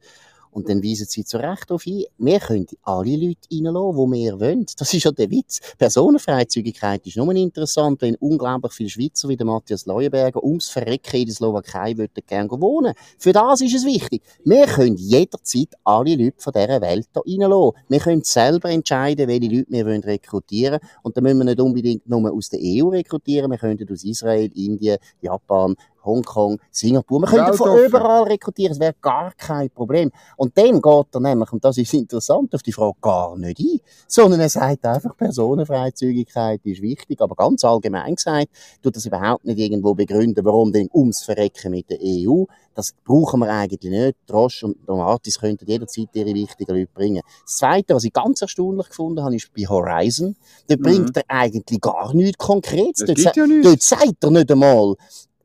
und 0.54 0.70
dann 0.70 0.84
weisen 0.84 1.08
sie 1.08 1.26
zu 1.26 1.38
Recht 1.38 1.70
darauf 1.70 1.86
ein, 1.88 2.04
wir 2.18 2.40
können 2.40 2.68
alle 2.84 3.16
Leute 3.16 3.48
reinlassen, 3.52 4.12
die 4.12 4.24
wir 4.24 4.40
wollen. 4.40 4.66
Das 4.78 4.94
ist 4.94 5.04
ja 5.04 5.12
der 5.12 5.30
Witz. 5.30 5.60
Personenfreizügigkeit 5.78 7.06
ist 7.06 7.18
nur 7.18 7.34
interessant, 7.36 8.02
wenn 8.02 8.16
unglaublich 8.16 8.74
viele 8.74 8.90
Schweizer 8.90 9.30
wie 9.30 9.38
der 9.38 9.46
Matthias 9.46 9.86
Leuenberger 9.86 10.44
ums 10.44 10.70
Verrecken 10.70 11.22
in 11.22 11.26
der 11.26 11.36
Slowakei 11.36 11.98
würden 11.98 12.24
gerne 12.26 12.50
wohnen. 12.52 12.94
Für 13.18 13.34
das 13.34 13.62
ist 13.62 13.76
es 13.76 13.86
wichtig. 13.86 14.22
Wir 14.44 14.66
können 14.66 14.96
jederzeit 14.96 15.70
alle 15.84 16.16
Leute 16.16 16.36
von 16.38 16.54
dieser 16.54 16.82
Welt 16.82 17.08
hier 17.26 17.40
reinlassen. 17.40 17.84
Wir 17.90 18.00
können 18.00 18.24
selber 18.24 18.70
entscheiden, 18.70 19.28
welche 19.28 19.48
Leute 19.48 19.66
wir 19.70 19.86
wollen 19.86 20.04
rekrutieren 20.04 20.80
wollen. 20.82 20.92
Und 21.02 21.18
dann 21.18 21.24
müssen 21.24 21.40
wir 21.40 21.46
nicht 21.46 21.60
unbedingt 21.60 22.08
nur 22.08 22.32
aus 22.32 22.50
der 22.50 22.60
EU 22.62 22.90
rekrutieren. 22.90 23.52
Wir 23.52 23.58
können 23.58 23.80
aus 23.92 24.04
Israel, 24.04 24.52
Indien, 24.54 24.98
Japan, 25.22 25.76
Hongkong, 26.04 26.60
Singapur. 26.72 27.20
Man 27.20 27.30
könnte 27.30 27.54
von 27.54 27.78
überall 27.78 28.24
rekrutieren, 28.24 28.74
es 28.74 28.80
wäre 28.80 28.96
gar 29.02 29.32
kein 29.34 29.70
Problem. 29.70 30.12
Und 30.38 30.58
dann 30.58 30.82
geht 30.82 31.06
er 31.14 31.20
nämlich, 31.20 31.52
und 31.52 31.64
das 31.64 31.78
ist 31.78 31.94
interessant, 31.94 32.54
auf 32.54 32.64
die 32.64 32.72
Frage 32.72 32.96
gar 33.02 33.38
nicht 33.38 33.60
ein, 33.60 33.80
sondern 34.08 34.40
er 34.40 34.50
sagt 34.50 34.86
einfach, 34.86 35.16
Personenfreizügigkeit 35.16 36.62
ist 36.64 36.82
wichtig, 36.82 37.22
aber 37.22 37.36
ganz 37.36 37.64
allgemein 37.64 38.16
gesagt, 38.16 38.50
tut 38.82 38.96
das 38.96 39.06
überhaupt 39.06 39.46
nicht 39.46 39.60
irgendwo 39.60 39.94
begründen, 39.94 40.44
warum 40.46 40.72
denn 40.72 40.90
ums 40.94 41.24
Verrecken 41.24 41.72
mit 41.72 41.90
der 41.90 42.00
EU. 42.02 42.46
Das 42.76 42.94
brauchen 43.06 43.42
wir 43.42 43.50
eigentlich 43.50 43.92
nicht. 43.92 44.18
Drosch 44.26 44.64
und 44.64 44.78
Domatis 44.88 45.40
könnten 45.40 45.66
jederzeit 45.68 46.10
ihre 46.14 46.34
wichtigen 46.34 46.76
Leute 46.76 46.92
bringen. 46.94 47.22
Das 47.46 47.58
Zweite, 47.58 47.94
was 47.94 48.04
ich 48.04 48.14
ganz 48.14 48.42
erstaunlich 48.42 48.90
gefunden 48.90 49.24
habe, 49.24 49.36
ist 49.36 49.54
bei 49.54 49.64
Horizon. 49.64 50.36
Da 50.68 50.76
mhm. 50.76 50.82
bringt 50.82 51.18
er 51.18 51.24
eigentlich 51.28 51.80
gar 51.80 52.14
nichts 52.14 52.38
Konkretes. 52.38 53.06
Das 53.06 53.24
dort, 53.24 53.36
ja 53.36 53.46
dort 53.62 53.82
sagt 53.82 54.24
er 54.24 54.32
nicht 54.32 54.52
einmal, 54.52 54.96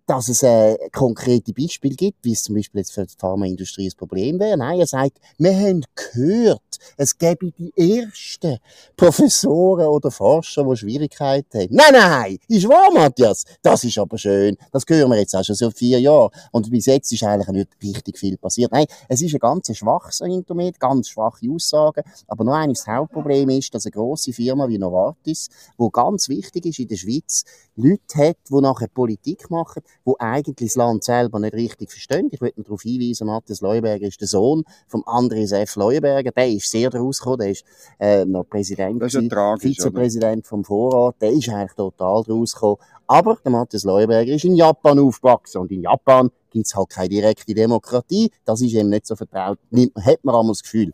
dass 0.08 0.28
es 0.28 0.42
äh, 0.42 0.76
konkrete 0.90 1.52
Beispiele 1.52 1.94
gibt, 1.94 2.24
wie 2.24 2.32
es 2.32 2.42
zum 2.42 2.54
Beispiel 2.54 2.80
jetzt 2.80 2.92
für 2.92 3.04
die 3.04 3.14
Pharmaindustrie 3.18 3.88
ein 3.88 3.96
Problem 3.96 4.40
wäre. 4.40 4.56
Nein, 4.56 4.80
er 4.80 4.86
sagt, 4.86 5.18
wir 5.36 5.54
haben 5.54 5.84
gehört, 5.94 6.62
es 6.96 7.18
gäbe 7.18 7.52
die 7.52 7.72
ersten 7.76 8.56
Professoren 8.96 9.86
oder 9.86 10.10
Forscher, 10.10 10.64
die 10.64 10.76
Schwierigkeiten 10.78 11.60
haben. 11.60 11.68
Nein, 11.74 11.92
nein, 11.92 12.38
ist 12.48 12.66
wahr, 12.66 12.90
Matthias. 12.90 13.44
Das 13.60 13.84
ist 13.84 13.98
aber 13.98 14.16
schön. 14.16 14.56
Das 14.72 14.84
hören 14.88 15.10
wir 15.10 15.18
jetzt 15.18 15.36
auch 15.36 15.44
schon 15.44 15.54
seit 15.54 15.76
vier 15.76 16.00
Jahren. 16.00 16.30
Und 16.52 16.70
bis 16.70 16.86
jetzt 16.86 17.12
ist 17.12 17.24
eigentlich 17.24 17.48
nicht 17.48 17.68
richtig 17.82 18.18
viel 18.18 18.38
passiert. 18.38 18.72
Nein, 18.72 18.86
es 19.08 19.20
ist 19.20 19.34
ein 19.34 19.40
ganz 19.40 19.76
schwaches 19.76 20.20
Internet, 20.20 20.80
ganz 20.80 21.10
schwache 21.10 21.50
Aussagen. 21.50 22.02
Aber 22.26 22.44
noch 22.44 22.54
eines, 22.54 22.84
das 22.84 22.94
Hauptproblem 22.94 23.50
ist, 23.50 23.74
dass 23.74 23.84
eine 23.84 23.92
grosse 23.92 24.32
Firma 24.32 24.68
wie 24.68 24.78
Novartis, 24.78 25.50
wo 25.76 25.90
ganz 25.90 26.30
wichtig 26.30 26.64
ist 26.64 26.78
in 26.78 26.88
der 26.88 26.96
Schweiz, 26.96 27.44
Leute 27.76 28.00
hat, 28.16 28.38
die 28.48 28.60
nachher 28.60 28.88
Politik 28.88 29.50
machen, 29.50 29.82
wo 30.04 30.16
eigentlich 30.18 30.70
das 30.70 30.76
Land 30.76 31.04
selber 31.04 31.38
nicht 31.38 31.54
richtig 31.54 31.90
verstehen. 31.90 32.28
Ich 32.30 32.40
möchte 32.40 32.62
darauf 32.62 32.82
hinweisen, 32.82 33.26
Matthias 33.26 33.60
Leuenberger 33.60 34.06
ist 34.06 34.20
der 34.20 34.28
Sohn 34.28 34.64
vom 34.86 35.02
Andres 35.06 35.52
F. 35.52 35.76
Leuenberger. 35.76 36.30
Der 36.32 36.48
ist 36.48 36.70
sehr 36.70 36.90
daraus 36.90 37.18
gekommen. 37.18 37.38
Der 37.38 37.50
ist 37.50 37.64
äh, 37.98 38.24
noch 38.24 38.44
Präsident, 38.44 39.02
das 39.02 39.14
ist 39.14 39.28
tragisch, 39.28 39.76
Vizepräsident 39.76 40.38
oder? 40.38 40.48
vom 40.48 40.64
Vorrat. 40.64 41.16
Der 41.20 41.30
ist 41.30 41.48
eigentlich 41.48 41.74
total 41.74 42.24
daraus 42.24 42.54
gekommen. 42.54 42.78
Aber 43.06 43.38
der 43.42 43.50
Matthias 43.50 43.84
Leuenberger 43.84 44.32
ist 44.34 44.44
in 44.44 44.54
Japan 44.54 44.98
aufgewachsen. 44.98 45.58
Und 45.58 45.70
in 45.70 45.82
Japan 45.82 46.30
gibt 46.50 46.66
es 46.66 46.74
halt 46.74 46.90
keine 46.90 47.08
direkte 47.08 47.54
Demokratie. 47.54 48.30
Das 48.44 48.60
ist 48.60 48.72
ihm 48.72 48.90
nicht 48.90 49.06
so 49.06 49.16
vertraut. 49.16 49.58
Hat 49.96 50.24
man 50.24 50.34
einmal 50.34 50.52
das 50.52 50.62
Gefühl. 50.62 50.92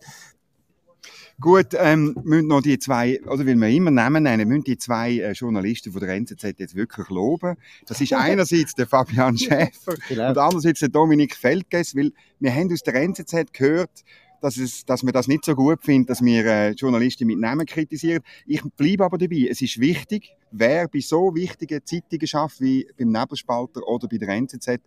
Gut, 1.40 1.68
ähm, 1.76 2.16
müssen 2.22 2.46
noch 2.46 2.62
die 2.62 2.78
zwei, 2.78 3.20
oder 3.26 3.44
will 3.44 3.56
man 3.56 3.70
immer 3.70 3.90
Namen 3.90 4.22
nennen, 4.22 4.48
müssen 4.48 4.64
die 4.64 4.78
zwei 4.78 5.18
äh, 5.18 5.32
Journalisten 5.32 5.92
von 5.92 6.00
der 6.00 6.10
NZZ 6.10 6.58
jetzt 6.58 6.76
wirklich 6.76 7.08
loben. 7.08 7.56
Das 7.86 8.00
ist 8.00 8.12
einerseits 8.14 8.74
der 8.74 8.86
Fabian 8.86 9.36
Schäfer 9.38 9.96
genau. 10.08 10.28
und 10.28 10.38
andererseits 10.38 10.80
der 10.80 10.90
Dominik 10.90 11.34
Feldges, 11.34 11.96
weil 11.96 12.12
wir 12.38 12.54
haben 12.54 12.72
aus 12.72 12.82
der 12.82 12.94
NZZ 12.94 13.52
gehört, 13.52 14.04
dass, 14.44 14.58
es, 14.58 14.84
dass 14.84 15.02
man 15.02 15.14
das 15.14 15.26
nicht 15.26 15.42
so 15.42 15.54
gut 15.54 15.82
findet, 15.82 16.10
dass 16.10 16.22
wir 16.22 16.44
äh, 16.44 16.70
Journalisten 16.72 17.26
mit 17.26 17.38
Namen 17.38 17.64
kritisieren. 17.64 18.22
Ich 18.46 18.62
bleibe 18.76 19.06
aber 19.06 19.16
dabei. 19.16 19.48
Es 19.50 19.62
ist 19.62 19.80
wichtig, 19.80 20.36
wer 20.50 20.86
bei 20.86 21.00
so 21.00 21.34
wichtigen 21.34 21.80
Zeitungen 21.82 22.26
schafft 22.26 22.60
wie 22.60 22.86
beim 22.98 23.08
Nebelspalter 23.08 23.82
oder 23.88 24.06
bei 24.06 24.18
der 24.18 24.28
NZZ, 24.28 24.80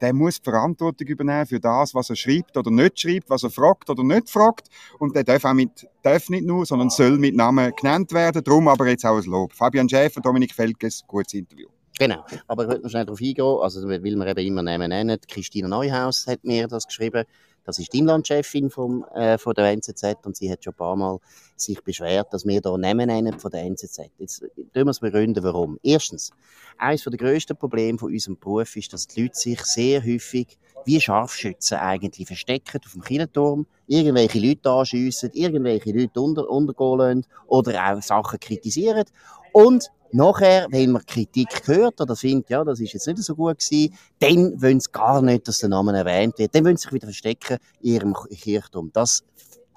der 0.00 0.14
muss 0.14 0.40
die 0.40 0.48
Verantwortung 0.48 1.06
übernehmen 1.06 1.44
für 1.44 1.60
das, 1.60 1.94
was 1.94 2.08
er 2.08 2.16
schreibt 2.16 2.56
oder 2.56 2.70
nicht 2.70 3.00
schreibt, 3.00 3.28
was 3.28 3.42
er 3.42 3.50
fragt 3.50 3.90
oder 3.90 4.02
nicht 4.02 4.30
fragt. 4.30 4.68
Und 4.98 5.14
der 5.14 5.24
darf 5.24 5.44
auch 5.44 5.52
mit, 5.52 5.86
darf 6.02 6.30
nicht 6.30 6.46
nur, 6.46 6.64
sondern 6.64 6.88
soll 6.88 7.18
mit 7.18 7.36
Namen 7.36 7.70
genannt 7.78 8.12
werden. 8.12 8.42
Darum 8.42 8.66
aber 8.66 8.88
jetzt 8.88 9.04
auch 9.04 9.18
ein 9.18 9.30
Lob. 9.30 9.52
Fabian 9.52 9.90
Schäfer, 9.90 10.22
Dominik 10.22 10.54
Felges, 10.54 11.04
gutes 11.06 11.34
Interview. 11.34 11.68
Genau. 11.98 12.24
Aber 12.48 12.62
ich 12.62 12.68
wollte 12.70 12.82
noch 12.82 12.90
schnell 12.90 13.04
darauf 13.04 13.20
eingehen, 13.20 13.58
also, 13.60 13.86
weil 13.86 14.02
wir 14.02 14.26
eben 14.26 14.46
immer 14.46 14.62
Namen 14.62 14.88
nennen. 14.88 15.18
Christina 15.28 15.68
Neuhaus 15.68 16.26
hat 16.26 16.42
mir 16.44 16.66
das 16.66 16.86
geschrieben. 16.86 17.24
Das 17.64 17.78
ist 17.78 17.92
die 17.92 17.98
Inlandchefin 17.98 18.70
vom, 18.70 19.04
äh, 19.14 19.38
von 19.38 19.54
der 19.54 19.66
NZZ 19.66 20.16
und 20.24 20.36
sie 20.36 20.50
hat 20.50 20.64
schon 20.64 20.72
ein 20.72 20.76
paar 20.76 20.96
Mal 20.96 21.18
sich 21.56 21.82
beschwert, 21.82 22.32
dass 22.32 22.44
wir 22.44 22.60
hier 22.60 22.78
Namen 22.78 23.06
nennen 23.06 23.38
von 23.38 23.50
der 23.50 23.62
NZZ. 23.62 24.10
Jetzt 24.18 24.40
tun 24.40 24.50
wir 24.72 24.86
es 24.88 25.00
begründen, 25.00 25.42
warum. 25.44 25.78
Erstens, 25.82 26.30
eines 26.78 27.04
der 27.04 27.12
grössten 27.12 27.56
Probleme 27.56 27.98
von 27.98 28.12
unserem 28.12 28.38
Beruf 28.38 28.76
ist, 28.76 28.92
dass 28.92 29.06
die 29.06 29.22
Leute 29.22 29.36
sich 29.36 29.60
sehr 29.62 30.04
häufig 30.04 30.58
wie 30.84 31.00
Scharfschützen 31.00 31.78
eigentlich 31.78 32.26
verstecken 32.26 32.80
auf 32.84 32.92
dem 32.92 33.02
Kirchenturm, 33.02 33.66
irgendwelche 33.86 34.40
Leute 34.40 34.70
anschiessen, 34.70 35.30
irgendwelche 35.32 35.92
Leute 35.92 36.20
unter, 36.20 36.48
untergehen 36.50 36.98
lassen 36.98 37.26
oder 37.46 37.92
auch 37.92 38.02
Sachen 38.02 38.40
kritisieren 38.40 39.04
und 39.52 39.90
Nachher, 40.12 40.66
wenn 40.70 40.92
man 40.92 41.06
Kritik 41.06 41.66
hört 41.66 42.00
oder 42.00 42.14
findet, 42.14 42.50
ja, 42.50 42.62
das 42.62 42.80
ist 42.80 42.92
jetzt 42.92 43.06
nicht 43.06 43.22
so 43.22 43.34
gut 43.34 43.58
gewesen, 43.58 43.94
dann 44.18 44.60
wollen 44.60 44.78
sie 44.78 44.90
gar 44.92 45.22
nicht, 45.22 45.48
dass 45.48 45.58
der 45.58 45.70
Name 45.70 45.96
erwähnt 45.96 46.38
wird. 46.38 46.54
Dann 46.54 46.64
wollen 46.64 46.76
sie 46.76 46.82
sich 46.82 46.92
wieder 46.92 47.06
verstecken 47.06 47.56
in 47.80 47.94
ihrem 47.94 48.14
Kirchturm. 48.14 48.90
Das 48.92 49.24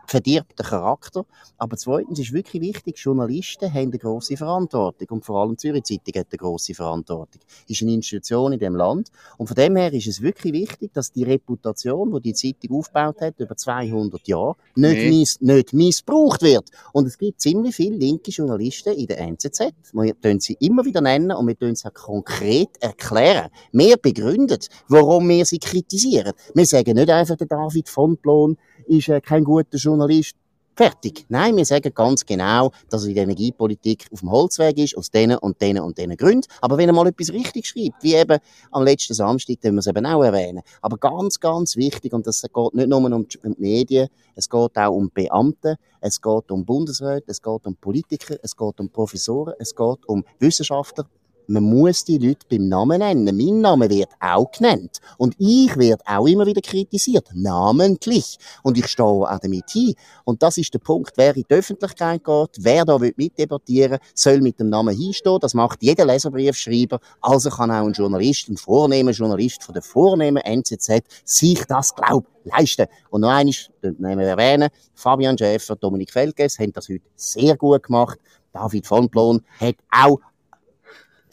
verdirbt 0.08 0.60
den 0.60 0.66
Charakter. 0.66 1.26
Aber 1.58 1.78
zweitens 1.78 2.20
ist 2.20 2.34
wirklich 2.34 2.62
wichtig, 2.62 2.98
Journalisten 2.98 3.74
haben 3.74 3.90
eine 3.90 3.98
grosse 3.98 4.38
Verantwortung. 4.38 5.08
Und 5.10 5.26
vor 5.26 5.42
allem 5.42 5.58
Zürich 5.58 5.84
Zeitung 5.84 6.20
hat 6.20 6.28
eine 6.32 6.38
grosse 6.38 6.74
Verantwortung. 6.74 7.42
Ist 7.68 7.82
eine 7.82 7.94
Institution 7.94 8.54
in 8.54 8.60
dem 8.60 8.76
Land. 8.76 9.10
Und 9.38 9.48
von 9.48 9.56
dem 9.56 9.76
her 9.76 9.94
ist 9.94 10.08
es 10.08 10.22
wirklich 10.22 10.54
wichtig, 10.54 10.94
dass 10.94 11.12
die 11.12 11.24
Reputation, 11.24 12.14
die 12.14 12.22
die 12.22 12.34
Zeitung 12.34 12.80
aufgebaut 12.80 13.22
hat, 13.22 13.40
über 13.40 13.56
200 13.56 14.28
Jahre, 14.28 14.56
nicht, 14.76 14.96
nee. 14.96 15.10
miss, 15.10 15.42
nicht 15.42 15.74
missbraucht 15.74 16.42
wird. 16.42 16.70
Und 16.94 17.08
es 17.08 17.18
gibt 17.18 17.42
ziemlich 17.42 17.76
viele 17.76 17.98
linke 17.98 18.32
Journalisten 18.32 18.94
in 18.94 19.08
der 19.08 19.20
NZZ. 19.20 19.74
Wir 19.94 20.20
tun 20.20 20.40
sie 20.40 20.58
immer 20.60 20.86
wieder 20.86 21.02
nennen 21.02 21.32
und 21.32 21.48
wir 21.48 21.58
tun 21.58 21.76
sie 21.76 21.90
konkret 21.92 22.70
erklären. 22.80 23.50
Wir 23.72 23.98
begründen, 23.98 24.60
warum 24.88 25.30
wir 25.30 25.46
sie 25.46 25.60
kritisieren. 25.60 26.34
Wir 26.54 26.66
sagen 26.66 26.96
nicht 26.96 27.10
einfach, 27.10 27.36
der 27.36 27.48
David 27.48 27.90
von 27.90 28.18
Plon 28.18 28.58
ist 28.88 29.10
äh, 29.10 29.22
kein 29.22 29.44
guter 29.44 29.78
Journalist. 29.78 30.36
Fertig. 30.78 31.26
Nein, 31.30 31.56
wir 31.56 31.64
sagen 31.64 31.94
ganz 31.94 32.26
genau, 32.26 32.72
dass 32.90 33.04
er 33.04 33.10
in 33.10 33.16
der 33.16 33.24
Energiepolitik 33.24 34.08
auf 34.12 34.20
dem 34.20 34.30
Holzweg 34.30 34.78
ist, 34.78 34.98
aus 34.98 35.10
denen 35.10 35.38
und 35.38 35.62
denen 35.62 35.82
und 35.82 35.98
denen 35.98 36.18
Gründen. 36.18 36.48
Aber 36.60 36.78
wenn 36.78 36.90
er 36.90 36.94
mal 36.94 37.08
etwas 37.08 37.32
richtig 37.32 37.66
schreibt, 37.66 38.04
wie 38.04 38.16
eben 38.16 38.40
am 38.72 38.84
letzten 38.84 39.14
Samstag, 39.14 39.56
dann 39.62 39.74
müssen 39.76 39.96
wir 39.96 40.02
es 40.02 40.06
eben 40.06 40.06
auch 40.06 40.22
erwähnen. 40.22 40.64
Aber 40.82 40.98
ganz, 40.98 41.40
ganz 41.40 41.78
wichtig, 41.78 42.12
und 42.12 42.28
das 42.28 42.42
geht 42.42 42.74
nicht 42.74 42.90
nur 42.90 42.98
um 42.98 43.26
die 43.26 43.40
Medien, 43.58 44.10
es 44.36 44.50
geht 44.50 44.78
auch 44.78 44.92
um 44.94 45.10
Beamte, 45.14 45.78
es 46.02 46.22
geht 46.22 46.52
um 46.52 46.66
Bundesräte, 46.66 47.32
es 47.32 47.42
geht 47.42 47.66
um 47.66 47.78
Politiker, 47.78 48.36
es 48.44 48.58
geht 48.58 48.78
um 48.78 48.90
Professoren, 48.90 49.54
es 49.60 49.74
geht 49.74 50.06
um 50.08 50.26
Wissenschaftler, 50.40 51.08
man 51.48 51.64
muss 51.64 52.04
die 52.04 52.18
Leute 52.18 52.46
beim 52.50 52.68
Namen 52.68 53.00
nennen. 53.00 53.38
Mein 53.38 53.62
Name 53.62 53.90
wird 53.90 54.10
auch 54.20 54.52
genannt. 54.52 55.00
Und 55.18 55.36
ich 55.38 55.76
werde 55.78 56.04
auch 56.06 56.26
immer 56.28 56.46
wieder 56.46 56.62
kritisiert. 56.62 57.30
Namentlich. 57.34 58.38
Und 58.64 58.78
ich 58.78 58.88
stehe 58.88 59.08
auch 59.08 59.40
damit 59.40 59.70
hin. 59.70 59.94
Und 60.24 60.42
das 60.42 60.58
ist 60.58 60.74
der 60.74 60.80
Punkt, 60.80 61.14
wer 61.16 61.36
in 61.36 61.44
die 61.50 61.54
Öffentlichkeit 61.54 62.24
geht, 62.24 62.50
wer 62.60 62.86
da 62.86 62.98
mitdebattieren 62.98 64.00
soll 64.14 64.42
mit 64.42 64.60
dem 64.60 64.70
Namen 64.70 64.96
hinstehen. 64.96 65.40
Das 65.40 65.54
macht 65.54 65.82
jeder 65.82 66.06
Leserbriefschreiber. 66.06 67.00
Also 67.22 67.50
kann 67.50 67.72
auch 67.72 67.86
ein 67.86 67.94
Journalist, 67.94 68.50
ein 68.50 68.58
vornehmer 68.58 69.12
Journalist 69.12 69.64
von 69.64 69.74
der 69.74 69.84
vornehmen 69.84 70.44
NZZ 70.44 71.02
sich 71.24 71.64
das 71.66 71.94
glaubt 71.96 72.28
leisten. 72.46 72.88
Und 73.10 73.22
noch 73.22 73.30
eines, 73.30 73.70
nehmen 73.82 74.20
wir 74.20 74.28
erwähnen, 74.28 74.70
Fabian 74.94 75.38
Schäfer, 75.38 75.76
Dominik 75.76 76.12
Felges 76.12 76.60
haben 76.60 76.74
das 76.74 76.90
heute 76.90 77.04
sehr 77.16 77.58
gut 77.58 77.84
gemacht. 77.84 78.20
David 78.54 78.88
von 78.88 79.10
Blon 79.10 79.42
hat 79.60 79.76
auch 79.92 80.20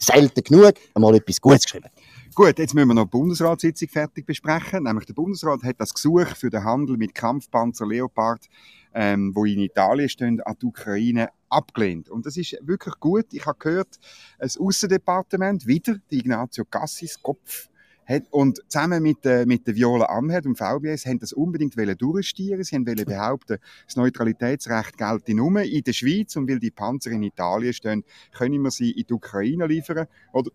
selten 0.05 0.43
genug 0.43 0.73
einmal 0.93 1.15
etwas 1.15 1.41
Gutes 1.41 1.63
geschrieben. 1.63 1.89
Gut, 2.35 2.57
jetzt 2.57 2.73
müssen 2.73 2.87
wir 2.87 2.95
noch 2.95 3.05
die 3.05 3.11
Bundesratssitzung 3.11 3.89
fertig 3.89 4.25
besprechen. 4.25 4.83
Nämlich 4.83 5.05
der 5.05 5.13
Bundesrat 5.13 5.61
hat 5.63 5.75
das 5.77 5.93
Gesuch 5.93 6.35
für 6.35 6.49
den 6.49 6.63
Handel 6.63 6.97
mit 6.97 7.13
Kampfpanzer 7.13 7.85
Leopard, 7.85 8.47
ähm, 8.93 9.35
wo 9.35 9.45
in 9.45 9.59
Italien 9.59 10.09
stehen, 10.09 10.41
an 10.41 10.55
die 10.59 10.65
Ukraine 10.65 11.29
abgelehnt. 11.49 12.09
Und 12.09 12.25
das 12.25 12.35
ist 12.37 12.57
wirklich 12.61 12.95
gut. 12.99 13.27
Ich 13.33 13.45
habe 13.45 13.59
gehört, 13.59 13.99
das 14.39 14.57
Aussendepartement, 14.57 15.67
wieder, 15.67 15.97
die 16.09 16.19
Ignazio 16.19 16.65
Cassis, 16.65 17.21
Kopf 17.21 17.69
hat, 18.05 18.23
und 18.31 18.61
zusammen 18.67 19.01
mit, 19.03 19.25
äh, 19.25 19.45
mit 19.45 19.67
der 19.67 19.75
Viola 19.75 20.05
Amherd 20.05 20.45
und 20.45 20.57
VBS 20.57 21.05
haben 21.05 21.19
das 21.19 21.33
unbedingt 21.33 21.75
durchstieren. 22.01 22.63
Sie 22.63 22.75
wollen 22.75 23.05
behaupten, 23.05 23.57
das 23.85 23.95
Neutralitätsrecht 23.95 24.97
gelte 24.97 25.33
nur 25.33 25.61
in 25.61 25.83
der 25.83 25.93
Schweiz 25.93 26.35
und 26.35 26.49
weil 26.49 26.59
die 26.59 26.71
Panzer 26.71 27.11
in 27.11 27.23
Italien 27.23 27.73
stehen, 27.73 28.03
können 28.31 28.61
wir 28.61 28.71
sie 28.71 28.91
in 28.91 29.05
die 29.07 29.13
Ukraine 29.13 29.67
liefern. 29.67 30.07
Oder, 30.31 30.51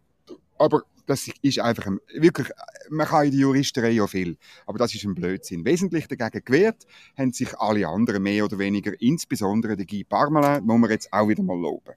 aber 0.58 0.82
das 1.06 1.30
ist 1.40 1.58
einfach 1.58 1.86
ein, 1.86 2.00
wirklich, 2.14 2.48
man 2.90 3.06
kann 3.06 3.24
in 3.24 3.30
der 3.30 3.40
Juristerei 3.40 3.90
ja 3.90 4.06
viel, 4.06 4.36
aber 4.66 4.78
das 4.78 4.94
ist 4.94 5.04
ein 5.04 5.14
Blödsinn. 5.14 5.64
Wesentlich 5.64 6.06
dagegen 6.06 6.44
gewehrt 6.44 6.86
haben 7.16 7.32
sich 7.32 7.56
alle 7.58 7.88
anderen 7.88 8.22
mehr 8.22 8.44
oder 8.44 8.58
weniger, 8.58 8.92
insbesondere 9.00 9.76
der 9.76 9.86
Guy 9.86 10.04
Parmelin, 10.04 10.64
muss 10.64 10.78
man 10.78 10.90
jetzt 10.90 11.12
auch 11.12 11.28
wieder 11.28 11.42
mal 11.42 11.58
loben. 11.58 11.94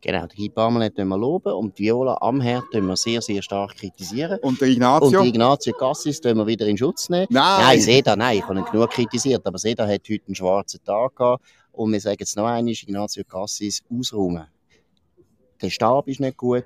Genau, 0.00 0.26
die 0.26 0.36
Guy 0.36 0.48
Parmelin 0.48 0.94
tun 0.94 1.08
wir 1.08 1.18
loben 1.18 1.52
und 1.54 1.76
Viola 1.76 2.16
am 2.20 2.40
Herd 2.40 2.64
tun 2.70 2.86
wir 2.86 2.96
sehr, 2.96 3.20
sehr 3.20 3.42
stark 3.42 3.74
kritisieren. 3.76 4.38
Und 4.42 4.60
der 4.60 4.68
Ignazio? 4.68 5.18
Und 5.18 5.24
die 5.24 5.28
Ignazio 5.30 5.72
Cassis 5.72 6.20
tun 6.20 6.36
wir 6.36 6.46
wieder 6.46 6.66
in 6.66 6.78
Schutz 6.78 7.08
nehmen. 7.08 7.26
Nein! 7.30 7.60
Nein, 7.62 7.80
Seda, 7.80 8.14
nein, 8.14 8.38
ich 8.38 8.44
habe 8.44 8.60
ihn 8.60 8.64
genug 8.64 8.90
kritisiert, 8.90 9.44
aber 9.44 9.58
Seda 9.58 9.88
hat 9.88 10.02
heute 10.08 10.26
einen 10.26 10.36
schwarzen 10.36 10.80
Tag 10.84 11.16
gehabt 11.16 11.44
und 11.72 11.92
wir 11.92 12.00
sagen 12.00 12.16
jetzt 12.20 12.36
noch 12.36 12.46
einmal, 12.46 12.72
Ignazio 12.72 13.24
Cassis 13.24 13.82
ausräumen. 13.90 14.46
Der 15.60 15.70
Stab 15.70 16.06
ist 16.06 16.20
nicht 16.20 16.36
gut, 16.36 16.64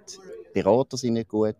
die 0.54 0.62
Berater 0.62 0.98
sind 0.98 1.14
nicht 1.14 1.28
gut, 1.28 1.56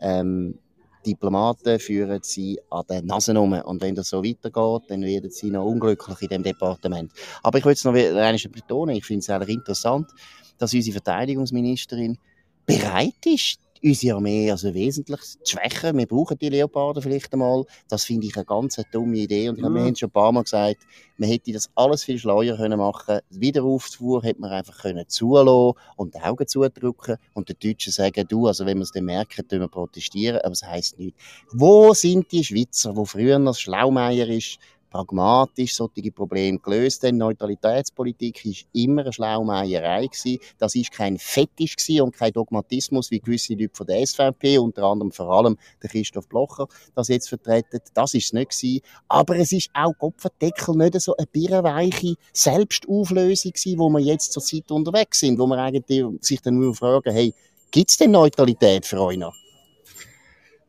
ähm, 0.00 0.58
Diplomaten 1.06 1.78
führen 1.78 2.20
sie 2.22 2.58
an 2.70 2.84
den 2.88 3.06
Nasen 3.06 3.36
um. 3.36 3.52
Und 3.52 3.80
wenn 3.80 3.94
das 3.94 4.08
so 4.08 4.24
weitergeht, 4.24 4.90
dann 4.90 5.02
werden 5.02 5.30
sie 5.30 5.50
noch 5.50 5.64
unglücklich 5.64 6.20
in 6.22 6.28
dem 6.28 6.42
Departement. 6.42 7.12
Aber 7.42 7.58
ich 7.58 7.64
will 7.64 7.72
es 7.72 7.84
noch 7.84 7.94
einmal 7.94 8.36
betonen, 8.50 8.96
ich 8.96 9.04
finde 9.04 9.20
es 9.20 9.30
eigentlich 9.30 9.56
interessant, 9.56 10.10
dass 10.58 10.74
unsere 10.74 10.94
Verteidigungsministerin 10.94 12.18
bereit 12.64 13.24
ist, 13.24 13.58
unsere 13.82 14.16
Armee 14.16 14.50
also 14.50 14.72
wesentlich 14.74 15.20
zu 15.20 15.56
schwächen. 15.56 15.96
Wir 15.98 16.06
brauchen 16.06 16.38
die 16.38 16.48
Leoparden 16.48 17.02
vielleicht 17.02 17.32
einmal. 17.32 17.64
Das 17.88 18.04
finde 18.04 18.26
ich 18.26 18.36
eine 18.36 18.44
ganz 18.44 18.80
dumme 18.92 19.16
Idee. 19.16 19.48
Und 19.48 19.58
ich 19.58 19.64
mhm. 19.64 19.74
wir 19.74 19.82
haben 19.82 19.96
schon 19.96 20.08
ein 20.08 20.12
paar 20.12 20.32
Mal 20.32 20.42
gesagt, 20.42 20.86
man 21.18 21.28
hätte 21.28 21.52
das 21.52 21.70
alles 21.74 22.04
viel 22.04 22.18
schleuer 22.18 22.56
können 22.56 22.78
machen. 22.78 23.20
Wiederaufzufuhr 23.30 24.22
hätte 24.22 24.40
man 24.40 24.50
einfach 24.50 24.78
können 24.78 25.08
zulassen 25.08 25.78
und 25.96 26.14
die 26.14 26.20
Augen 26.20 26.46
zudrücken 26.46 27.16
und 27.34 27.48
den 27.48 27.56
Deutschen 27.62 27.92
sagen, 27.92 28.26
du, 28.28 28.46
also 28.46 28.66
wenn 28.66 28.78
wir 28.78 28.82
es 28.82 28.92
dann 28.92 29.04
merken, 29.04 29.46
tun 29.48 29.60
wir 29.60 29.68
protestieren, 29.68 30.40
aber 30.42 30.52
es 30.52 30.62
heisst 30.62 30.98
nicht. 30.98 31.16
Wo 31.52 31.94
sind 31.94 32.30
die 32.32 32.44
Schweizer, 32.44 32.96
wo 32.96 33.04
früher 33.04 33.38
noch 33.38 33.54
Schlaumeier 33.54 34.28
ist, 34.28 34.58
pragmatisch 34.96 35.74
solche 35.74 36.10
Probleme 36.10 36.58
gelöst. 36.58 37.02
Denn 37.02 37.18
Neutralitätspolitik 37.18 38.44
ist 38.46 38.66
immer 38.72 39.02
eine 39.02 39.12
Schlaumeierei 39.12 40.06
gewesen. 40.06 40.38
Das 40.58 40.74
ist 40.74 40.90
kein 40.90 41.18
Fetisch 41.18 41.76
gewesen 41.76 42.02
und 42.02 42.16
kein 42.16 42.32
Dogmatismus, 42.32 43.10
wie 43.10 43.20
gewisse 43.20 43.54
Leute 43.54 43.74
von 43.74 43.86
der 43.86 44.06
SVP, 44.06 44.58
unter 44.58 44.84
anderem 44.84 45.12
vor 45.12 45.30
allem 45.30 45.58
der 45.82 45.90
Christoph 45.90 46.28
Blocher, 46.28 46.66
das 46.94 47.08
jetzt 47.08 47.28
vertreten. 47.28 47.80
Das 47.94 48.14
ist 48.14 48.26
es 48.26 48.32
nicht 48.32 48.50
gewesen. 48.50 48.80
Aber 49.08 49.36
es 49.36 49.52
ist 49.52 49.68
auch 49.74 49.92
Kopfendeckel 49.98 50.76
nicht 50.76 51.00
so 51.00 51.14
eine 51.16 51.26
birrenweiche 51.26 52.14
Selbstauflösung 52.32 53.52
gewesen, 53.52 53.78
wo 53.78 53.90
wir 53.90 54.00
jetzt 54.00 54.32
zur 54.32 54.42
Zeit 54.42 54.70
unterwegs 54.70 55.20
sind, 55.20 55.38
wo 55.38 55.46
man 55.46 55.58
eigentlich 55.58 56.04
sich 56.20 56.40
dann 56.40 56.58
nur 56.58 56.74
fragen, 56.74 57.12
hey, 57.12 57.34
gibt 57.70 57.90
es 57.90 57.98
denn 57.98 58.12
Neutralität 58.12 58.86
für 58.86 59.00
euch 59.00 59.18
noch? 59.18 59.34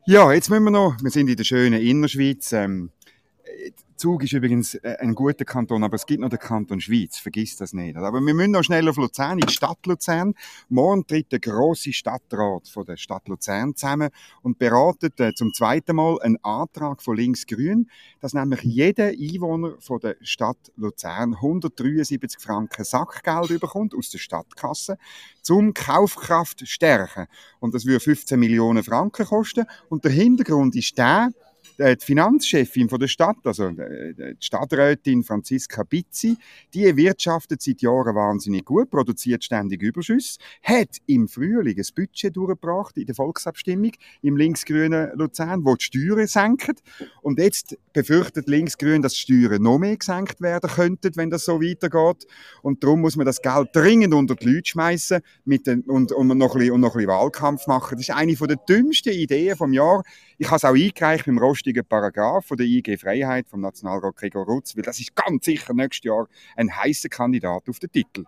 Ja, 0.06 0.32
jetzt 0.32 0.48
müssen 0.48 0.64
wir 0.64 0.70
noch, 0.70 0.96
wir 1.02 1.10
sind 1.10 1.28
in 1.28 1.36
der 1.36 1.44
schönen 1.44 1.82
Innerschweiz, 1.82 2.52
ähm, 2.52 2.90
Zug 3.98 4.22
ist 4.22 4.32
übrigens 4.32 4.76
äh, 4.76 4.96
ein 5.00 5.12
guter 5.16 5.44
Kanton, 5.44 5.82
aber 5.82 5.96
es 5.96 6.06
gibt 6.06 6.20
noch 6.20 6.28
den 6.28 6.38
Kanton 6.38 6.80
Schweiz, 6.80 7.18
vergiss 7.18 7.56
das 7.56 7.72
nicht. 7.72 7.96
Aber 7.96 8.20
wir 8.20 8.32
müssen 8.32 8.52
noch 8.52 8.62
schnell 8.62 8.88
auf 8.88 8.96
Luzern, 8.96 9.40
in 9.40 9.46
die 9.46 9.52
Stadt 9.52 9.84
Luzern. 9.86 10.34
Morgen 10.68 11.04
tritt 11.04 11.32
der 11.32 11.40
grosse 11.40 11.92
Stadtrat 11.92 12.68
von 12.68 12.84
der 12.84 12.96
Stadt 12.96 13.26
Luzern 13.26 13.74
zusammen 13.74 14.10
und 14.42 14.60
beratet 14.60 15.18
äh, 15.18 15.34
zum 15.34 15.52
zweiten 15.52 15.96
Mal 15.96 16.16
einen 16.22 16.36
Antrag 16.44 17.02
von 17.02 17.16
Linksgrün, 17.16 17.90
dass 18.20 18.34
nämlich 18.34 18.62
jeder 18.62 19.08
Einwohner 19.08 19.74
von 19.80 19.98
der 19.98 20.14
Stadt 20.22 20.70
Luzern 20.76 21.34
173 21.34 22.40
Franken 22.40 22.84
Sackgeld 22.84 23.60
bekommt 23.60 23.96
aus 23.96 24.10
der 24.10 24.18
Stadtkasse, 24.18 24.96
zum 25.42 25.74
Kaufkraft 25.74 26.68
stärken. 26.68 27.26
Und 27.58 27.74
das 27.74 27.84
würde 27.84 27.98
15 27.98 28.38
Millionen 28.38 28.84
Franken 28.84 29.26
kosten. 29.26 29.66
Und 29.88 30.04
der 30.04 30.12
Hintergrund 30.12 30.76
ist 30.76 30.96
der, 30.96 31.30
die 31.78 32.04
Finanzchefin 32.04 32.88
von 32.88 32.98
der 32.98 33.08
Stadt, 33.08 33.38
also 33.44 33.68
äh, 33.68 34.14
die 34.14 34.36
Stadträtin 34.40 35.22
Franziska 35.22 35.84
Bizzi, 35.84 36.36
die 36.74 36.96
wirtschaftet 36.96 37.62
seit 37.62 37.82
Jahren 37.82 38.14
wahnsinnig 38.14 38.64
gut, 38.64 38.90
produziert 38.90 39.44
ständig 39.44 39.82
Überschüsse, 39.82 40.38
hat 40.62 40.96
im 41.06 41.28
Frühling 41.28 41.78
ein 41.78 41.86
Budget 41.94 42.36
durchgebracht 42.36 42.96
in 42.96 43.06
der 43.06 43.14
Volksabstimmung 43.14 43.92
im 44.22 44.36
linksgrünen 44.36 45.12
Luzern, 45.14 45.64
wo 45.64 45.76
die 45.76 45.84
Steuern 45.84 46.26
senken. 46.26 46.74
Und 47.22 47.38
jetzt 47.38 47.76
befürchtet 47.92 48.48
linksgrün, 48.48 49.02
dass 49.02 49.12
die 49.14 49.20
Steuern 49.20 49.62
noch 49.62 49.78
mehr 49.78 49.96
gesenkt 49.96 50.40
werden 50.40 50.70
könnten, 50.70 51.16
wenn 51.16 51.30
das 51.30 51.44
so 51.44 51.60
weitergeht. 51.60 52.26
Und 52.62 52.82
darum 52.82 53.00
muss 53.00 53.16
man 53.16 53.26
das 53.26 53.40
Geld 53.40 53.68
dringend 53.72 54.14
unter 54.14 54.34
die 54.34 54.48
Leute 54.48 54.70
schmeißen 54.70 55.20
mit 55.44 55.66
den, 55.66 55.82
und, 55.82 56.12
und, 56.12 56.26
noch 56.28 56.54
ein 56.54 56.58
bisschen, 56.58 56.74
und 56.74 56.80
noch 56.80 56.94
ein 56.94 56.98
bisschen 56.98 57.10
Wahlkampf 57.10 57.66
machen. 57.66 57.96
Das 57.96 58.08
ist 58.08 58.14
eine 58.14 58.34
der 58.34 58.56
dümmsten 58.56 59.12
Ideen 59.12 59.56
vom 59.56 59.72
Jahr. 59.72 60.02
Ich 60.40 60.46
habe 60.46 60.56
es 60.56 60.64
auch 60.64 60.74
eingereicht 60.74 61.26
beim 61.26 61.36
rostigen 61.36 61.84
Paragraph 61.84 62.46
von 62.46 62.56
der 62.56 62.66
IG 62.66 62.96
Freiheit 62.96 63.48
vom 63.48 63.60
Nationalrat 63.60 64.14
Gregor 64.14 64.46
Rutz, 64.46 64.76
weil 64.76 64.84
das 64.84 65.00
ist 65.00 65.16
ganz 65.16 65.44
sicher 65.44 65.74
nächstes 65.74 66.04
Jahr 66.04 66.28
ein 66.56 66.74
heißer 66.74 67.08
Kandidat 67.08 67.68
auf 67.68 67.80
den 67.80 67.90
Titel. 67.90 68.24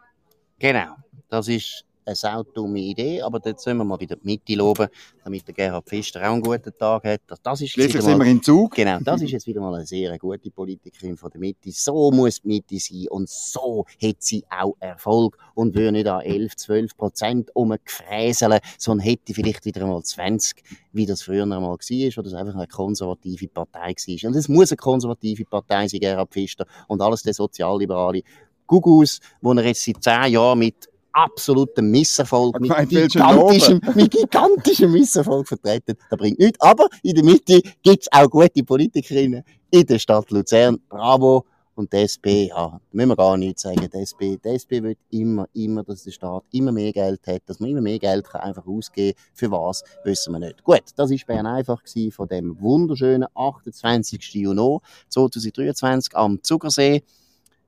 Genau, 0.59 0.97
das 1.29 1.47
ist 1.47 1.85
eine 2.11 2.17
saudumme 2.17 2.81
Idee, 2.81 3.23
aber 3.23 3.41
jetzt 3.45 3.63
sollen 3.65 3.79
wir 3.79 3.85
mal 3.85 3.99
wieder 4.01 4.17
die 4.17 4.27
Mitte 4.27 4.55
loben, 4.55 4.89
damit 5.25 5.47
der 5.47 5.55
Gerhard 5.55 5.87
Pfister 5.87 6.21
auch 6.21 6.33
einen 6.33 6.43
guten 6.43 6.73
Tag 6.77 7.05
hat. 7.05 7.21
Das 7.43 7.61
ist 7.61 7.71
Schließlich 7.71 8.03
sind 8.03 8.19
wir 8.19 8.27
in 8.27 8.43
Zug. 8.43 8.75
Genau, 8.75 8.99
das 9.01 9.23
ist 9.23 9.31
jetzt 9.31 9.47
wieder 9.47 9.61
mal 9.61 9.75
eine 9.75 9.87
sehr 9.87 10.19
gute 10.19 10.51
Politikerin 10.51 11.17
von 11.17 11.31
der 11.31 11.41
Mitte. 11.41 11.71
So 11.71 12.11
muss 12.11 12.41
die 12.43 12.49
Mitte 12.49 12.79
sein 12.79 13.07
und 13.11 13.29
so 13.29 13.87
hat 14.03 14.17
sie 14.19 14.45
auch 14.51 14.75
Erfolg 14.81 15.39
und 15.55 15.75
würde 15.75 15.93
nicht 15.93 16.09
an 16.09 16.23
11, 16.23 16.57
12 16.57 16.97
Prozent 16.97 17.51
umgefräseln, 17.55 18.61
sondern 18.79 19.07
hätte 19.07 19.35
vielleicht 19.35 19.65
wieder 19.65 19.83
einmal 19.83 20.03
20, 20.03 20.63
wie 20.93 21.07
das 21.07 21.23
früher 21.23 21.45
einmal 21.45 21.63
war, 21.63 21.73
oder 21.73 22.27
es 22.27 22.35
einfach 22.35 22.55
eine 22.55 22.67
konservative 22.67 23.49
Partei 23.49 23.95
war. 23.95 24.29
Und 24.29 24.37
es 24.37 24.49
muss 24.49 24.71
eine 24.71 24.77
konservative 24.77 25.45
Partei 25.45 25.87
sein, 25.89 26.01
Gerhard 26.01 26.31
Pfister, 26.31 26.67
und 26.89 27.01
alles 27.01 27.23
der 27.23 27.35
Sozialliberale. 27.35 28.23
Gugus, 28.67 29.19
wo 29.41 29.53
er 29.53 29.65
jetzt 29.65 29.85
seit 29.85 30.03
zehn 30.03 30.33
Jahren 30.35 30.61
mit 30.61 30.90
absoluten 31.13 31.91
Misserfolg, 31.91 32.61
mit 32.61 32.73
gigantischem, 32.89 33.81
mit 33.95 34.11
gigantischem 34.11 34.93
Misserfolg 34.93 35.49
vertreten. 35.49 35.97
Das 36.09 36.19
bringt 36.19 36.39
nichts. 36.39 36.61
Aber 36.61 36.89
in 37.03 37.15
der 37.15 37.25
Mitte 37.25 37.61
gibt 37.83 38.03
es 38.03 38.09
auch 38.13 38.29
gute 38.29 38.63
Politikerinnen 38.63 39.45
in 39.71 39.87
der 39.87 39.99
Stadt 39.99 40.31
Luzern. 40.31 40.79
Bravo. 40.89 41.45
Und 41.77 41.91
die 41.95 41.99
SP, 42.05 42.53
ja, 42.53 42.79
müssen 42.93 43.09
wir 43.09 43.17
gar 43.17 43.39
nichts 43.39 43.63
sagen. 43.63 43.89
Die 43.91 43.99
SP, 44.05 44.37
die 44.37 44.49
SP 44.53 44.83
will 44.83 44.97
immer, 45.11 45.49
immer, 45.55 45.83
dass 45.83 46.03
der 46.03 46.11
Staat 46.11 46.45
immer 46.51 46.73
mehr 46.73 46.93
Geld 46.93 47.27
hat, 47.27 47.43
dass 47.47 47.59
man 47.59 47.71
immer 47.71 47.81
mehr 47.81 47.99
Geld 47.99 48.29
kann 48.29 48.43
einfach 48.43 48.67
ausgeben 48.67 49.19
Für 49.33 49.51
was, 49.51 49.83
wissen 50.05 50.33
wir 50.33 50.41
nicht. 50.41 50.63
Gut, 50.63 50.83
das 50.97 51.11
war 51.11 51.19
Bern 51.27 51.47
einfach 51.47 51.81
von 52.13 52.29
dem 52.29 52.61
wunderschönen 52.61 53.29
28. 53.35 54.35
Juni 54.35 54.79
2023 55.09 56.15
am 56.17 56.43
Zugersee. 56.43 57.03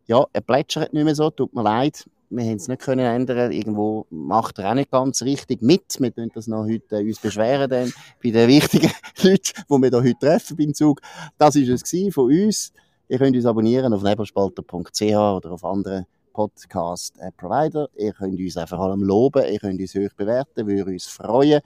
Ja, 0.07 0.26
er 0.31 0.40
plätschert 0.42 0.92
nicht 0.92 1.05
mehr 1.05 1.14
so, 1.14 1.31
tut 1.31 1.55
mir 1.55 1.62
leid 1.62 2.05
wir 2.34 2.44
haben 2.44 2.56
es 2.56 2.68
nicht 2.68 2.80
können 2.80 3.04
ändern. 3.04 3.52
Irgendwo 3.52 4.06
macht 4.10 4.58
er 4.58 4.70
auch 4.70 4.74
nicht 4.74 4.90
ganz 4.90 5.22
richtig 5.22 5.62
mit. 5.62 6.00
Wir 6.00 6.10
können 6.10 6.30
das 6.34 6.46
noch 6.46 6.64
heute 6.64 6.98
uns 6.98 7.20
beschweren 7.20 7.68
dann 7.68 7.92
bei 8.22 8.30
den 8.30 8.48
wichtigen 8.48 8.90
Leuten, 9.22 9.64
die 9.68 9.80
wir 9.80 9.90
hier 9.90 10.00
heute 10.00 10.18
treffen 10.18 10.56
beim 10.56 10.74
Zug. 10.74 11.00
Das 11.38 11.56
war 11.56 11.62
es 11.62 12.14
von 12.14 12.24
uns. 12.24 12.72
Ihr 13.08 13.18
könnt 13.18 13.36
uns 13.36 13.44
abonnieren 13.44 13.92
auf 13.92 14.02
nebelspalter.ch 14.02 15.02
oder 15.02 15.50
auf 15.52 15.64
anderen 15.64 16.06
Podcast-Provider. 16.32 17.88
Ihr 17.96 18.12
könnt 18.14 18.40
uns 18.40 18.56
einfach 18.56 18.78
allem 18.78 19.02
loben, 19.02 19.44
ihr 19.50 19.58
könnt 19.58 19.80
uns 19.80 19.94
hoch 19.94 20.14
bewerten, 20.16 20.66
würde 20.66 20.92
uns 20.92 21.06
freuen. 21.06 21.60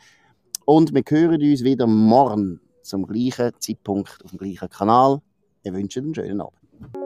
Und 0.64 0.92
wir 0.92 1.02
hören 1.08 1.40
uns 1.40 1.62
wieder 1.62 1.86
morgen 1.86 2.60
zum 2.82 3.06
gleichen 3.06 3.52
Zeitpunkt 3.60 4.18
auf 4.24 4.30
dem 4.30 4.38
gleichen 4.38 4.68
Kanal. 4.68 5.20
Ich 5.62 5.72
wünsche 5.72 6.00
einen 6.00 6.14
schönen 6.14 6.40
Abend. 6.40 7.05